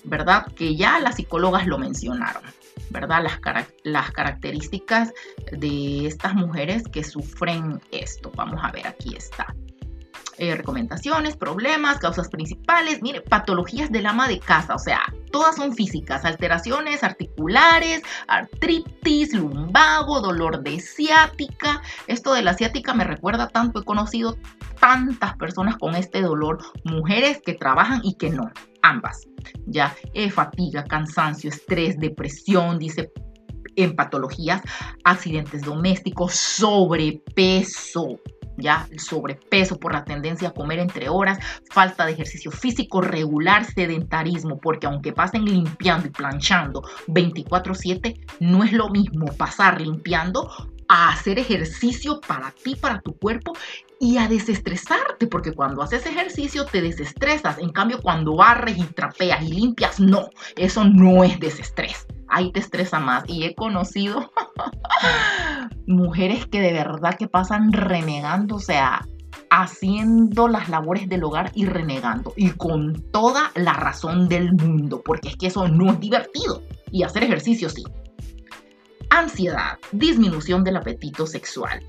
¿verdad? 0.04 0.46
Que 0.54 0.76
ya 0.76 0.98
las 0.98 1.16
psicólogas 1.16 1.66
lo 1.66 1.78
mencionaron. 1.78 2.42
¿Verdad? 2.90 3.22
Las, 3.22 3.40
las 3.84 4.10
características 4.12 5.12
de 5.50 6.06
estas 6.06 6.34
mujeres 6.34 6.84
que 6.84 7.04
sufren 7.04 7.80
esto. 7.90 8.30
Vamos 8.34 8.60
a 8.62 8.70
ver, 8.70 8.86
aquí 8.86 9.16
está. 9.16 9.54
Eh, 10.38 10.56
recomendaciones, 10.56 11.36
problemas, 11.36 11.98
causas 11.98 12.28
principales, 12.28 13.02
mire, 13.02 13.20
patologías 13.20 13.92
del 13.92 14.06
ama 14.06 14.28
de 14.28 14.40
casa, 14.40 14.74
o 14.74 14.78
sea, 14.78 15.02
todas 15.30 15.56
son 15.56 15.74
físicas, 15.74 16.24
alteraciones 16.24 17.04
articulares, 17.04 18.02
artritis, 18.28 19.34
lumbago, 19.34 20.20
dolor 20.22 20.62
de 20.62 20.80
ciática. 20.80 21.82
Esto 22.06 22.32
de 22.32 22.42
la 22.42 22.54
ciática 22.54 22.94
me 22.94 23.04
recuerda 23.04 23.48
tanto, 23.48 23.80
he 23.80 23.84
conocido 23.84 24.38
tantas 24.80 25.36
personas 25.36 25.76
con 25.76 25.94
este 25.94 26.22
dolor, 26.22 26.58
mujeres 26.82 27.42
que 27.44 27.52
trabajan 27.52 28.00
y 28.02 28.14
que 28.14 28.30
no, 28.30 28.50
ambas 28.82 29.26
ya 29.66 29.94
eh, 30.14 30.30
fatiga, 30.30 30.84
cansancio, 30.84 31.50
estrés, 31.50 31.98
depresión, 31.98 32.78
dice 32.78 33.12
en 33.76 33.96
patologías, 33.96 34.60
accidentes 35.04 35.62
domésticos, 35.62 36.34
sobrepeso, 36.34 38.20
ya 38.58 38.86
el 38.90 39.00
sobrepeso 39.00 39.78
por 39.78 39.94
la 39.94 40.04
tendencia 40.04 40.48
a 40.48 40.52
comer 40.52 40.78
entre 40.78 41.08
horas, 41.08 41.38
falta 41.70 42.04
de 42.04 42.12
ejercicio 42.12 42.50
físico 42.50 43.00
regular, 43.00 43.64
sedentarismo, 43.64 44.58
porque 44.58 44.86
aunque 44.86 45.12
pasen 45.12 45.44
limpiando 45.44 46.08
y 46.08 46.10
planchando 46.10 46.82
24/7, 47.08 48.20
no 48.40 48.62
es 48.62 48.72
lo 48.72 48.90
mismo 48.90 49.26
pasar 49.36 49.80
limpiando 49.80 50.50
a 50.88 51.10
hacer 51.10 51.38
ejercicio 51.38 52.20
para 52.20 52.50
ti, 52.50 52.76
para 52.76 53.00
tu 53.00 53.16
cuerpo 53.16 53.52
y 54.02 54.18
a 54.18 54.26
desestresarte, 54.26 55.28
porque 55.28 55.52
cuando 55.52 55.80
haces 55.80 56.04
ejercicio 56.06 56.66
te 56.66 56.82
desestresas. 56.82 57.58
En 57.58 57.70
cambio, 57.70 58.02
cuando 58.02 58.34
barres 58.34 58.76
y 58.76 58.82
trapeas 58.82 59.44
y 59.44 59.52
limpias, 59.52 60.00
no, 60.00 60.28
eso 60.56 60.82
no 60.82 61.22
es 61.22 61.38
desestrés. 61.38 62.04
Ahí 62.26 62.50
te 62.50 62.58
estresa 62.58 62.98
más. 62.98 63.22
Y 63.28 63.44
he 63.44 63.54
conocido 63.54 64.32
mujeres 65.86 66.46
que 66.46 66.60
de 66.60 66.72
verdad 66.72 67.14
que 67.16 67.28
pasan 67.28 67.72
renegando, 67.72 68.56
o 68.56 68.58
sea, 68.58 69.06
haciendo 69.50 70.48
las 70.48 70.68
labores 70.68 71.08
del 71.08 71.22
hogar 71.22 71.52
y 71.54 71.66
renegando. 71.66 72.32
Y 72.36 72.50
con 72.50 73.08
toda 73.12 73.52
la 73.54 73.74
razón 73.74 74.28
del 74.28 74.52
mundo, 74.52 75.00
porque 75.04 75.28
es 75.28 75.36
que 75.36 75.46
eso 75.46 75.68
no 75.68 75.92
es 75.92 76.00
divertido. 76.00 76.60
Y 76.90 77.04
hacer 77.04 77.22
ejercicio 77.22 77.70
sí. 77.70 77.84
Ansiedad, 79.10 79.78
disminución 79.92 80.64
del 80.64 80.78
apetito 80.78 81.24
sexual, 81.24 81.80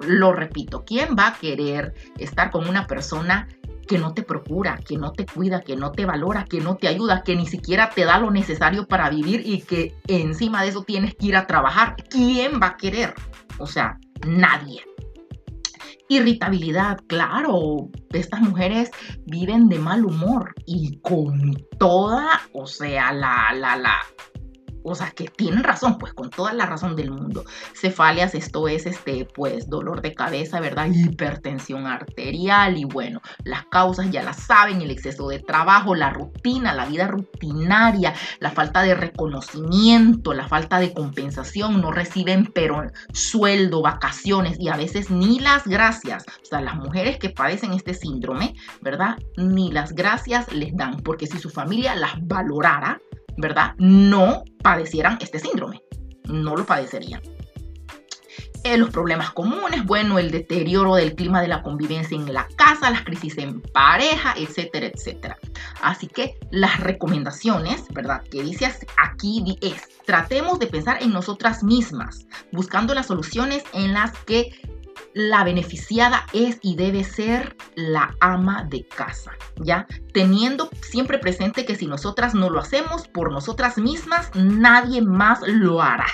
lo 0.00 0.32
repito, 0.32 0.84
¿quién 0.84 1.16
va 1.18 1.28
a 1.28 1.34
querer 1.34 1.94
estar 2.18 2.50
con 2.50 2.68
una 2.68 2.86
persona 2.86 3.48
que 3.88 3.98
no 3.98 4.12
te 4.12 4.22
procura, 4.22 4.78
que 4.86 4.96
no 4.96 5.12
te 5.12 5.26
cuida, 5.26 5.62
que 5.62 5.74
no 5.74 5.90
te 5.90 6.04
valora, 6.04 6.44
que 6.44 6.60
no 6.60 6.76
te 6.76 6.88
ayuda, 6.88 7.22
que 7.24 7.34
ni 7.34 7.46
siquiera 7.46 7.90
te 7.90 8.04
da 8.04 8.18
lo 8.18 8.30
necesario 8.30 8.86
para 8.86 9.08
vivir 9.10 9.42
y 9.44 9.62
que 9.62 9.96
encima 10.06 10.62
de 10.62 10.68
eso 10.68 10.82
tienes 10.82 11.14
que 11.14 11.26
ir 11.26 11.36
a 11.36 11.46
trabajar? 11.46 11.96
¿Quién 12.10 12.60
va 12.62 12.68
a 12.68 12.76
querer? 12.76 13.14
O 13.58 13.66
sea, 13.66 13.98
nadie. 14.26 14.82
Irritabilidad, 16.10 16.98
claro, 17.06 17.88
estas 18.12 18.40
mujeres 18.40 18.90
viven 19.26 19.68
de 19.68 19.78
mal 19.78 20.04
humor 20.04 20.54
y 20.64 21.00
con 21.00 21.54
toda, 21.78 22.40
o 22.52 22.66
sea, 22.66 23.12
la, 23.12 23.52
la, 23.54 23.76
la, 23.76 23.96
o 24.82 24.94
sea, 24.94 25.10
que 25.10 25.28
tienen 25.28 25.64
razón, 25.64 25.98
pues 25.98 26.12
con 26.12 26.30
toda 26.30 26.52
la 26.52 26.66
razón 26.66 26.96
del 26.96 27.10
mundo. 27.10 27.44
Cefalias, 27.74 28.34
esto 28.34 28.68
es 28.68 28.86
este, 28.86 29.26
pues 29.34 29.68
dolor 29.68 30.02
de 30.02 30.14
cabeza, 30.14 30.60
¿verdad? 30.60 30.88
Hipertensión 30.92 31.86
arterial 31.86 32.76
y 32.76 32.84
bueno, 32.84 33.20
las 33.44 33.66
causas 33.66 34.10
ya 34.10 34.22
las 34.22 34.36
saben, 34.44 34.80
el 34.80 34.90
exceso 34.90 35.28
de 35.28 35.40
trabajo, 35.40 35.94
la 35.94 36.10
rutina, 36.10 36.74
la 36.74 36.86
vida 36.86 37.06
rutinaria, 37.06 38.14
la 38.40 38.50
falta 38.50 38.82
de 38.82 38.94
reconocimiento, 38.94 40.32
la 40.34 40.48
falta 40.48 40.78
de 40.78 40.92
compensación, 40.92 41.80
no 41.80 41.90
reciben 41.90 42.50
pero 42.54 42.82
sueldo, 43.12 43.82
vacaciones 43.82 44.58
y 44.58 44.68
a 44.68 44.76
veces 44.76 45.10
ni 45.10 45.38
las 45.38 45.66
gracias. 45.66 46.24
O 46.42 46.46
sea, 46.46 46.60
las 46.60 46.76
mujeres 46.76 47.18
que 47.18 47.30
padecen 47.30 47.72
este 47.72 47.94
síndrome, 47.94 48.54
¿verdad? 48.80 49.16
Ni 49.36 49.70
las 49.72 49.92
gracias 49.92 50.52
les 50.52 50.76
dan, 50.76 50.98
porque 50.98 51.26
si 51.26 51.38
su 51.38 51.50
familia 51.50 51.94
las 51.94 52.14
valorara, 52.26 53.00
¿verdad? 53.38 53.74
No 53.78 54.42
padecieran 54.62 55.16
este 55.20 55.38
síndrome, 55.38 55.80
no 56.24 56.56
lo 56.56 56.66
padecerían. 56.66 57.22
Eh, 58.64 58.76
los 58.76 58.90
problemas 58.90 59.30
comunes, 59.30 59.84
bueno, 59.84 60.18
el 60.18 60.32
deterioro 60.32 60.96
del 60.96 61.14
clima 61.14 61.40
de 61.40 61.46
la 61.46 61.62
convivencia 61.62 62.16
en 62.16 62.32
la 62.34 62.46
casa, 62.56 62.90
las 62.90 63.02
crisis 63.02 63.38
en 63.38 63.62
pareja, 63.62 64.34
etcétera, 64.36 64.86
etcétera. 64.86 65.38
Así 65.80 66.08
que 66.08 66.34
las 66.50 66.80
recomendaciones, 66.80 67.84
¿verdad? 67.94 68.22
Que 68.24 68.42
dice 68.42 68.66
aquí 68.96 69.56
es, 69.62 69.88
tratemos 70.04 70.58
de 70.58 70.66
pensar 70.66 71.00
en 71.02 71.12
nosotras 71.12 71.62
mismas, 71.62 72.26
buscando 72.50 72.94
las 72.94 73.06
soluciones 73.06 73.62
en 73.72 73.94
las 73.94 74.12
que 74.24 74.50
la 75.18 75.42
beneficiada 75.42 76.24
es 76.32 76.60
y 76.62 76.76
debe 76.76 77.02
ser 77.02 77.56
la 77.74 78.14
ama 78.20 78.62
de 78.70 78.86
casa, 78.86 79.32
¿ya? 79.56 79.88
Teniendo 80.14 80.70
siempre 80.80 81.18
presente 81.18 81.66
que 81.66 81.74
si 81.74 81.88
nosotras 81.88 82.36
no 82.36 82.50
lo 82.50 82.60
hacemos 82.60 83.08
por 83.08 83.32
nosotras 83.32 83.78
mismas, 83.78 84.30
nadie 84.36 85.02
más 85.02 85.40
lo 85.44 85.82
hará. 85.82 86.06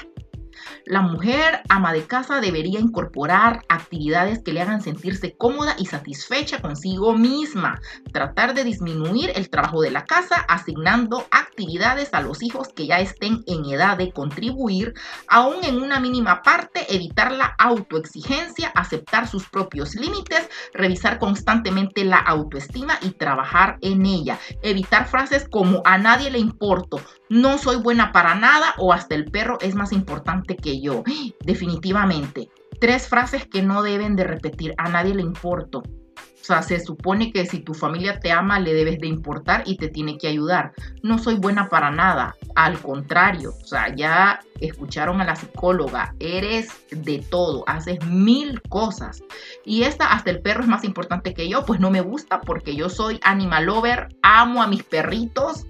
La 0.87 1.01
mujer 1.01 1.63
ama 1.71 1.95
de 1.95 2.05
casa 2.07 2.43
debería 2.43 2.79
incorporar 2.79 3.65
actividades 3.71 4.43
que 4.43 4.53
le 4.53 4.61
hagan 4.61 4.83
sentirse 4.83 5.35
cómoda 5.35 5.75
y 5.79 5.87
satisfecha 5.87 6.61
consigo 6.61 7.15
misma. 7.15 7.81
Tratar 8.13 8.53
de 8.53 8.65
disminuir 8.65 9.33
el 9.35 9.49
trabajo 9.49 9.81
de 9.81 9.91
la 9.91 10.05
casa 10.05 10.45
asignando 10.47 11.27
actividades 11.31 12.13
a 12.13 12.21
los 12.21 12.43
hijos 12.43 12.69
que 12.69 12.87
ya 12.87 13.01
estén 13.01 13.43
en 13.47 13.65
edad 13.65 13.97
de 13.97 14.13
contribuir, 14.13 14.93
aún 15.27 15.65
en 15.65 15.81
una 15.81 16.01
mínima 16.01 16.43
parte, 16.43 16.95
evitar 16.95 17.33
la 17.33 17.55
autoexigencia, 17.59 18.69
aceptar 18.75 19.27
sus 19.27 19.49
propios 19.49 19.95
límites, 19.95 20.51
revisar 20.75 21.19
constantemente 21.19 22.05
la 22.05 22.19
autoestima 22.19 22.99
y 23.01 23.13
trabajar 23.13 23.79
en 23.81 24.05
ella. 24.05 24.39
Evitar 24.61 25.07
frases 25.07 25.49
como 25.49 25.81
a 25.87 25.97
nadie 25.97 26.31
le 26.31 26.41
importo, 26.41 27.01
no 27.35 27.59
soy 27.59 27.77
buena 27.77 28.13
para 28.13 28.37
nada 28.37 28.75
o 28.79 28.93
hasta 28.93 29.17
el 29.17 29.25
perro 29.25 29.59
es 29.61 29.75
más 29.75 29.93
importante 29.93 30.57
que 30.57 30.81
yo. 30.81 31.03
Definitivamente. 31.45 32.49
Tres 32.81 33.09
frases 33.09 33.47
que 33.47 33.61
no 33.61 33.83
deben 33.83 34.15
de 34.15 34.23
repetir. 34.23 34.73
A 34.79 34.89
nadie 34.89 35.15
le 35.15 35.23
importo. 35.23 35.79
O 35.81 36.47
sea, 36.47 36.63
se 36.63 36.79
supone 36.79 37.33
que 37.33 37.47
si 37.47 37.61
tu 37.61 37.75
familia 37.75 38.21
te 38.21 38.31
ama, 38.31 38.61
le 38.61 38.73
debes 38.73 39.01
de 39.01 39.09
importar 39.09 39.63
y 39.67 39.79
te 39.79 39.89
tiene 39.89 40.17
que 40.17 40.29
ayudar. 40.29 40.75
No 41.03 41.19
soy 41.19 41.37
buena 41.37 41.69
para 41.69 41.91
nada. 41.91 42.37
Al 42.55 42.79
contrario, 42.79 43.55
o 43.61 43.67
sea, 43.67 43.93
ya 43.97 44.39
escucharon 44.61 45.21
a 45.21 45.25
la 45.25 45.35
psicóloga. 45.35 46.15
Eres 46.21 46.69
de 46.91 47.19
todo, 47.19 47.65
haces 47.67 48.05
mil 48.07 48.61
cosas. 48.69 49.25
Y 49.65 49.83
esta, 49.83 50.13
hasta 50.13 50.31
el 50.31 50.41
perro 50.41 50.63
es 50.63 50.69
más 50.69 50.85
importante 50.85 51.35
que 51.35 51.49
yo, 51.49 51.65
pues 51.65 51.81
no 51.81 51.91
me 51.91 52.03
gusta 52.03 52.43
porque 52.43 52.77
yo 52.77 52.91
soy 52.91 53.19
animal 53.25 53.65
lover, 53.65 54.09
amo 54.23 54.63
a 54.63 54.69
mis 54.69 54.85
perritos 54.85 55.67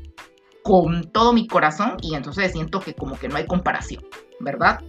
con 0.64 1.04
todo 1.12 1.34
mi 1.34 1.46
corazón 1.46 1.98
y 2.00 2.14
entonces 2.14 2.52
siento 2.52 2.80
que 2.80 2.94
como 2.94 3.18
que 3.18 3.28
no 3.28 3.36
hay 3.36 3.46
comparación, 3.46 4.02
¿verdad? 4.40 4.80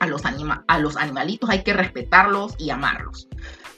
A 0.00 0.06
los, 0.06 0.24
anima 0.26 0.64
a 0.66 0.78
los 0.80 0.96
animalitos 0.96 1.48
hay 1.48 1.62
que 1.62 1.72
respetarlos 1.72 2.54
y 2.58 2.70
amarlos. 2.70 3.28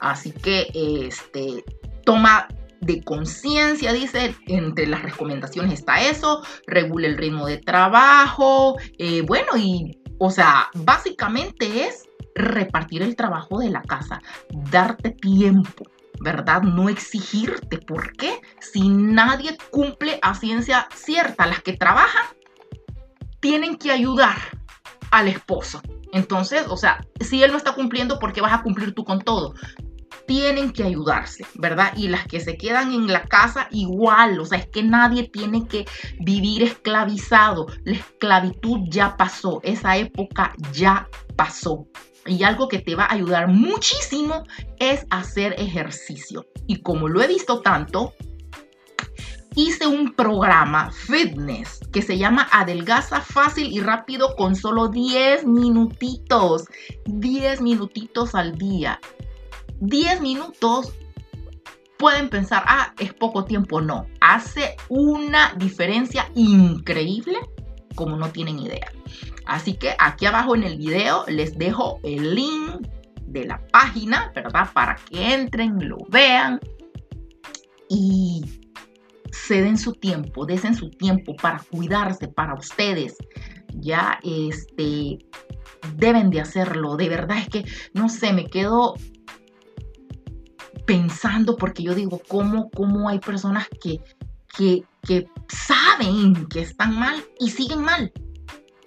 Así 0.01 0.33
que 0.33 0.71
este, 0.75 1.65
toma 2.05 2.49
de 2.81 3.05
conciencia, 3.05 3.93
dice, 3.93 4.35
entre 4.47 4.87
las 4.87 5.03
recomendaciones 5.03 5.75
está 5.75 6.01
eso, 6.01 6.43
regule 6.67 7.09
el 7.09 7.19
ritmo 7.19 7.47
de 7.47 7.59
trabajo, 7.59 8.79
eh, 8.99 9.21
bueno, 9.21 9.57
y, 9.57 10.01
o 10.19 10.31
sea, 10.31 10.71
básicamente 10.75 11.87
es 11.87 12.09
repartir 12.35 13.03
el 13.03 13.17
trabajo 13.17 13.59
de 13.59 13.69
la 13.69 13.83
casa, 13.83 14.23
darte 14.71 15.11
tiempo, 15.11 15.85
¿verdad? 16.21 16.63
No 16.63 16.89
exigirte. 16.89 17.79
¿Por 17.79 18.13
qué? 18.13 18.41
Si 18.61 18.89
nadie 18.89 19.57
cumple 19.71 20.19
a 20.23 20.35
ciencia 20.35 20.89
cierta, 20.95 21.47
las 21.47 21.63
que 21.63 21.73
trabajan 21.75 22.27
tienen 23.41 23.77
que 23.77 23.91
ayudar 23.91 24.37
al 25.11 25.29
esposo. 25.29 25.83
Entonces, 26.13 26.67
o 26.69 26.77
sea, 26.77 27.05
si 27.21 27.43
él 27.43 27.51
no 27.51 27.57
está 27.57 27.75
cumpliendo, 27.75 28.19
¿por 28.19 28.33
qué 28.33 28.41
vas 28.41 28.53
a 28.53 28.63
cumplir 28.63 28.95
tú 28.95 29.05
con 29.05 29.21
todo? 29.21 29.55
tienen 30.27 30.73
que 30.73 30.85
ayudarse, 30.85 31.45
¿verdad? 31.55 31.93
Y 31.97 32.09
las 32.09 32.27
que 32.27 32.41
se 32.41 32.57
quedan 32.57 32.93
en 32.93 33.07
la 33.07 33.25
casa 33.25 33.69
igual, 33.71 34.41
o 34.41 34.45
sea, 34.45 34.59
es 34.59 34.67
que 34.67 34.83
nadie 34.83 35.29
tiene 35.29 35.67
que 35.67 35.85
vivir 36.21 36.63
esclavizado. 36.63 37.67
La 37.85 37.97
esclavitud 37.97 38.81
ya 38.89 39.17
pasó, 39.17 39.61
esa 39.63 39.97
época 39.97 40.55
ya 40.73 41.09
pasó. 41.37 41.87
Y 42.27 42.43
algo 42.45 42.69
que 42.69 42.79
te 42.79 42.95
va 42.95 43.05
a 43.05 43.15
ayudar 43.15 43.49
muchísimo 43.49 44.45
es 44.79 45.07
hacer 45.11 45.55
ejercicio. 45.59 46.47
Y 46.67 46.83
como 46.83 47.09
lo 47.09 47.21
he 47.21 47.27
visto 47.27 47.61
tanto, 47.61 48.15
hice 49.55 49.87
un 49.87 50.15
programa 50.15 50.91
fitness 50.91 51.81
que 51.93 52.03
se 52.03 52.19
llama 52.19 52.49
Adelgaza 52.53 53.21
fácil 53.21 53.73
y 53.73 53.81
rápido 53.81 54.37
con 54.37 54.55
solo 54.55 54.89
10 54.89 55.47
minutitos. 55.47 56.65
10 57.07 57.61
minutitos 57.61 58.35
al 58.35 58.57
día. 58.57 59.01
10 59.81 60.21
minutos 60.21 60.93
pueden 61.99 62.29
pensar, 62.29 62.63
ah, 62.67 62.95
es 62.99 63.13
poco 63.15 63.45
tiempo. 63.45 63.81
No, 63.81 64.07
hace 64.21 64.77
una 64.89 65.55
diferencia 65.57 66.31
increíble 66.35 67.39
como 67.95 68.17
no 68.17 68.31
tienen 68.31 68.59
idea. 68.59 68.93
Así 69.47 69.75
que 69.75 69.95
aquí 69.99 70.27
abajo 70.27 70.55
en 70.55 70.65
el 70.65 70.77
video 70.79 71.25
les 71.29 71.57
dejo 71.59 72.01
el 72.03 72.35
link 72.35 72.87
de 73.27 73.47
la 73.47 73.61
página, 73.69 74.31
¿verdad? 74.35 74.69
Para 74.73 74.97
que 74.97 75.35
entren, 75.35 75.89
lo 75.89 75.99
vean 76.09 76.61
y 77.89 78.61
se 79.33 79.63
den 79.63 79.79
su 79.79 79.93
tiempo, 79.95 80.47
desen 80.47 80.75
su 80.75 80.91
tiempo 80.91 81.35
para 81.37 81.59
cuidarse, 81.71 82.29
para 82.29 82.55
ustedes. 82.55 83.17
Ya, 83.75 84.21
este, 84.23 85.19
deben 85.97 86.31
de 86.31 86.41
hacerlo. 86.41 86.97
De 86.97 87.09
verdad 87.09 87.39
es 87.39 87.49
que, 87.49 87.65
no 87.95 88.09
sé, 88.09 88.33
me 88.33 88.47
quedo 88.47 88.95
pensando 90.87 91.57
porque 91.57 91.83
yo 91.83 91.95
digo, 91.95 92.21
¿cómo, 92.29 92.71
cómo 92.71 93.09
hay 93.09 93.19
personas 93.19 93.69
que, 93.83 94.01
que, 94.57 94.85
que 95.03 95.29
saben 95.49 96.47
que 96.47 96.61
están 96.61 96.99
mal 96.99 97.25
y 97.41 97.51
siguen 97.51 97.83
mal? 97.83 98.13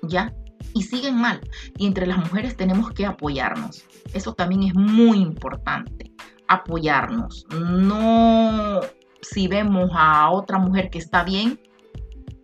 ¿Ya? 0.04 0.34
Y 0.76 0.84
siguen 0.84 1.16
mal. 1.16 1.42
Y 1.78 1.88
entre 1.88 2.06
las 2.06 2.20
mujeres 2.20 2.56
tenemos 2.56 2.92
que 2.92 3.08
apoyarnos. 3.08 3.84
Eso 4.14 4.34
también 4.34 4.62
es 4.62 4.76
muy 4.76 5.18
importante. 5.18 6.12
Apoyarnos. 6.48 7.48
No 7.50 8.82
si 9.30 9.48
vemos 9.48 9.90
a 9.94 10.30
otra 10.30 10.60
mujer 10.60 10.90
que 10.90 11.00
está 11.00 11.24
bien, 11.24 11.60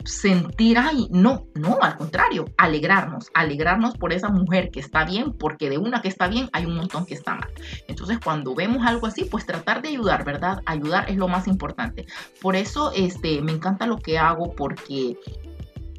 sentir, 0.03 0.79
ay, 0.79 1.07
no, 1.11 1.45
no, 1.53 1.77
al 1.81 1.95
contrario, 1.95 2.45
alegrarnos, 2.57 3.29
alegrarnos 3.35 3.95
por 3.97 4.13
esa 4.13 4.29
mujer 4.29 4.71
que 4.71 4.79
está 4.79 5.05
bien, 5.05 5.33
porque 5.33 5.69
de 5.69 5.77
una 5.77 6.01
que 6.01 6.07
está 6.07 6.27
bien 6.27 6.49
hay 6.53 6.65
un 6.65 6.75
montón 6.75 7.05
que 7.05 7.13
está 7.13 7.35
mal. 7.35 7.49
Entonces, 7.87 8.19
cuando 8.23 8.55
vemos 8.55 8.85
algo 8.85 9.05
así, 9.05 9.25
pues 9.25 9.45
tratar 9.45 9.81
de 9.81 9.89
ayudar, 9.89 10.25
¿verdad? 10.25 10.61
Ayudar 10.65 11.09
es 11.09 11.17
lo 11.17 11.27
más 11.27 11.47
importante. 11.47 12.07
Por 12.41 12.55
eso, 12.55 12.91
este, 12.95 13.41
me 13.41 13.51
encanta 13.51 13.85
lo 13.85 13.97
que 13.97 14.17
hago 14.17 14.55
porque 14.55 15.17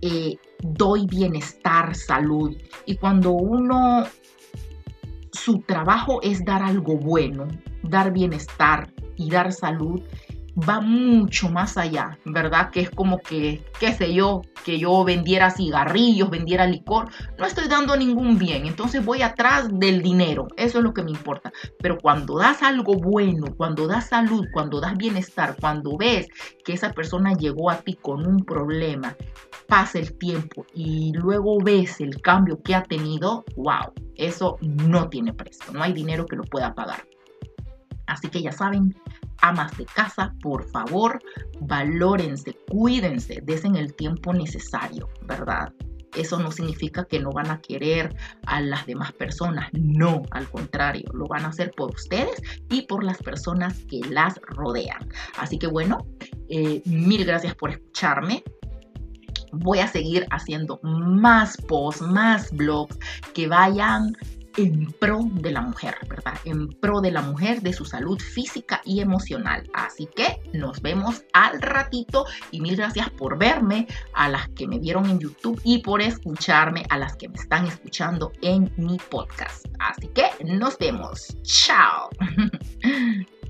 eh, 0.03 0.37
doy 0.61 1.07
bienestar, 1.07 1.95
salud. 1.95 2.57
Y 2.87 2.97
cuando 2.97 3.31
uno, 3.31 4.05
su 5.33 5.61
trabajo 5.61 6.21
es 6.23 6.45
dar 6.45 6.63
algo 6.63 6.97
bueno, 6.97 7.49
dar 7.83 8.13
bienestar 8.13 8.93
y 9.17 9.31
dar 9.31 9.53
salud, 9.53 10.03
va 10.57 10.81
mucho 10.81 11.49
más 11.49 11.77
allá, 11.79 12.19
¿verdad? 12.25 12.71
Que 12.71 12.81
es 12.81 12.91
como 12.91 13.19
que, 13.19 13.65
qué 13.81 13.93
sé 13.95 14.13
yo, 14.13 14.43
que 14.65 14.79
yo 14.79 15.05
vendiera 15.05 15.51
cigarrillos, 15.51 16.31
vendiera 16.31 16.67
licor, 16.67 17.09
no 17.39 17.47
estoy 17.47 17.69
dando 17.69 17.97
ningún 17.97 18.39
bien, 18.39 18.67
entonces 18.67 19.05
voy 19.05 19.23
atrás 19.23 19.69
del 19.73 20.03
dinero, 20.03 20.49
eso 20.57 20.79
es 20.79 20.85
lo 20.85 20.93
que 20.93 21.03
me 21.03 21.11
importa. 21.11 21.53
Pero 21.81 21.99
cuando 21.99 22.39
das 22.39 22.63
algo 22.63 22.95
bueno, 22.95 23.47
cuando 23.57 23.87
das 23.87 24.09
salud, 24.09 24.47
cuando 24.53 24.81
das 24.81 24.97
bienestar, 24.97 25.57
cuando 25.61 25.97
ves 25.97 26.29
que 26.65 26.75
esa 26.75 26.93
persona 26.93 27.33
llegó 27.33 27.71
a 27.71 27.77
ti 27.77 27.95
con 27.95 28.27
un 28.27 28.45
problema, 28.45 29.17
pasa 29.69 29.99
el 29.99 30.17
tiempo 30.19 30.67
y 30.75 31.13
luego 31.15 31.59
ves 31.63 32.01
el 32.01 32.21
cambio 32.21 32.63
que 32.63 32.75
ha 32.75 32.83
tenido, 32.83 33.45
wow, 33.57 33.93
eso 34.17 34.59
no 34.61 35.09
tiene 35.09 35.33
precio, 35.33 35.73
no 35.73 35.83
hay 35.83 35.93
dinero 35.93 36.27
que 36.27 36.37
lo 36.37 36.45
pueda 36.45 36.75
pagar. 36.75 37.07
Así 38.07 38.29
que 38.29 38.43
ya 38.43 38.53
saben, 38.53 38.95
amas 39.43 39.77
de 39.77 39.85
casa, 39.85 40.35
por 40.41 40.65
favor, 40.71 41.21
valórense, 41.61 42.57
cuídense, 42.69 43.41
desen 43.43 43.77
el 43.77 43.95
tiempo 43.95 44.33
necesario, 44.33 45.09
¿verdad? 45.27 45.73
Eso 46.17 46.39
no 46.39 46.51
significa 46.51 47.05
que 47.05 47.21
no 47.21 47.31
van 47.33 47.51
a 47.51 47.61
querer 47.61 48.15
a 48.47 48.61
las 48.61 48.87
demás 48.87 49.13
personas, 49.13 49.69
no, 49.73 50.23
al 50.31 50.49
contrario, 50.49 51.11
lo 51.13 51.27
van 51.27 51.45
a 51.45 51.49
hacer 51.49 51.73
por 51.73 51.91
ustedes 51.91 52.41
y 52.71 52.83
por 52.83 53.03
las 53.03 53.19
personas 53.19 53.79
que 53.89 54.01
las 54.09 54.39
rodean. 54.43 55.09
Así 55.39 55.59
que 55.59 55.67
bueno, 55.67 56.07
eh, 56.49 56.83
mil 56.85 57.25
gracias 57.25 57.55
por 57.55 57.71
escucharme 57.71 58.45
voy 59.53 59.81
a 59.81 59.87
seguir 59.87 60.27
haciendo 60.31 60.81
más 60.83 61.57
posts, 61.69 62.03
más 62.03 62.51
blogs 62.53 62.99
que 63.35 63.49
vayan 63.49 64.17
en 64.57 64.93
pro 64.93 65.21
de 65.33 65.51
la 65.51 65.61
mujer, 65.61 65.97
¿verdad? 66.09 66.35
En 66.45 66.69
pro 66.69 67.01
de 67.01 67.11
la 67.11 67.23
mujer, 67.23 67.63
de 67.63 67.73
su 67.73 67.85
salud 67.85 68.19
física 68.21 68.81
y 68.85 69.01
emocional. 69.01 69.69
Así 69.73 70.07
que 70.07 70.41
nos 70.53 70.81
vemos 70.83 71.25
al 71.33 71.61
ratito 71.61 72.27
y 72.51 72.61
mil 72.61 72.77
gracias 72.77 73.11
por 73.11 73.39
verme, 73.39 73.87
a 74.15 74.29
las 74.29 74.49
que 74.51 74.67
me 74.67 74.79
vieron 74.79 75.09
en 75.09 75.19
YouTube 75.19 75.61
y 75.65 75.79
por 75.79 76.01
escucharme, 76.01 76.85
a 76.89 76.99
las 76.99 77.17
que 77.17 77.29
me 77.29 77.37
están 77.37 77.67
escuchando 77.67 78.33
en 78.43 78.73
mi 78.77 78.99
podcast. 79.11 79.67
Así 79.79 80.09
que 80.09 80.31
nos 80.45 80.79
vemos. 80.79 81.37
Chao. 81.43 82.11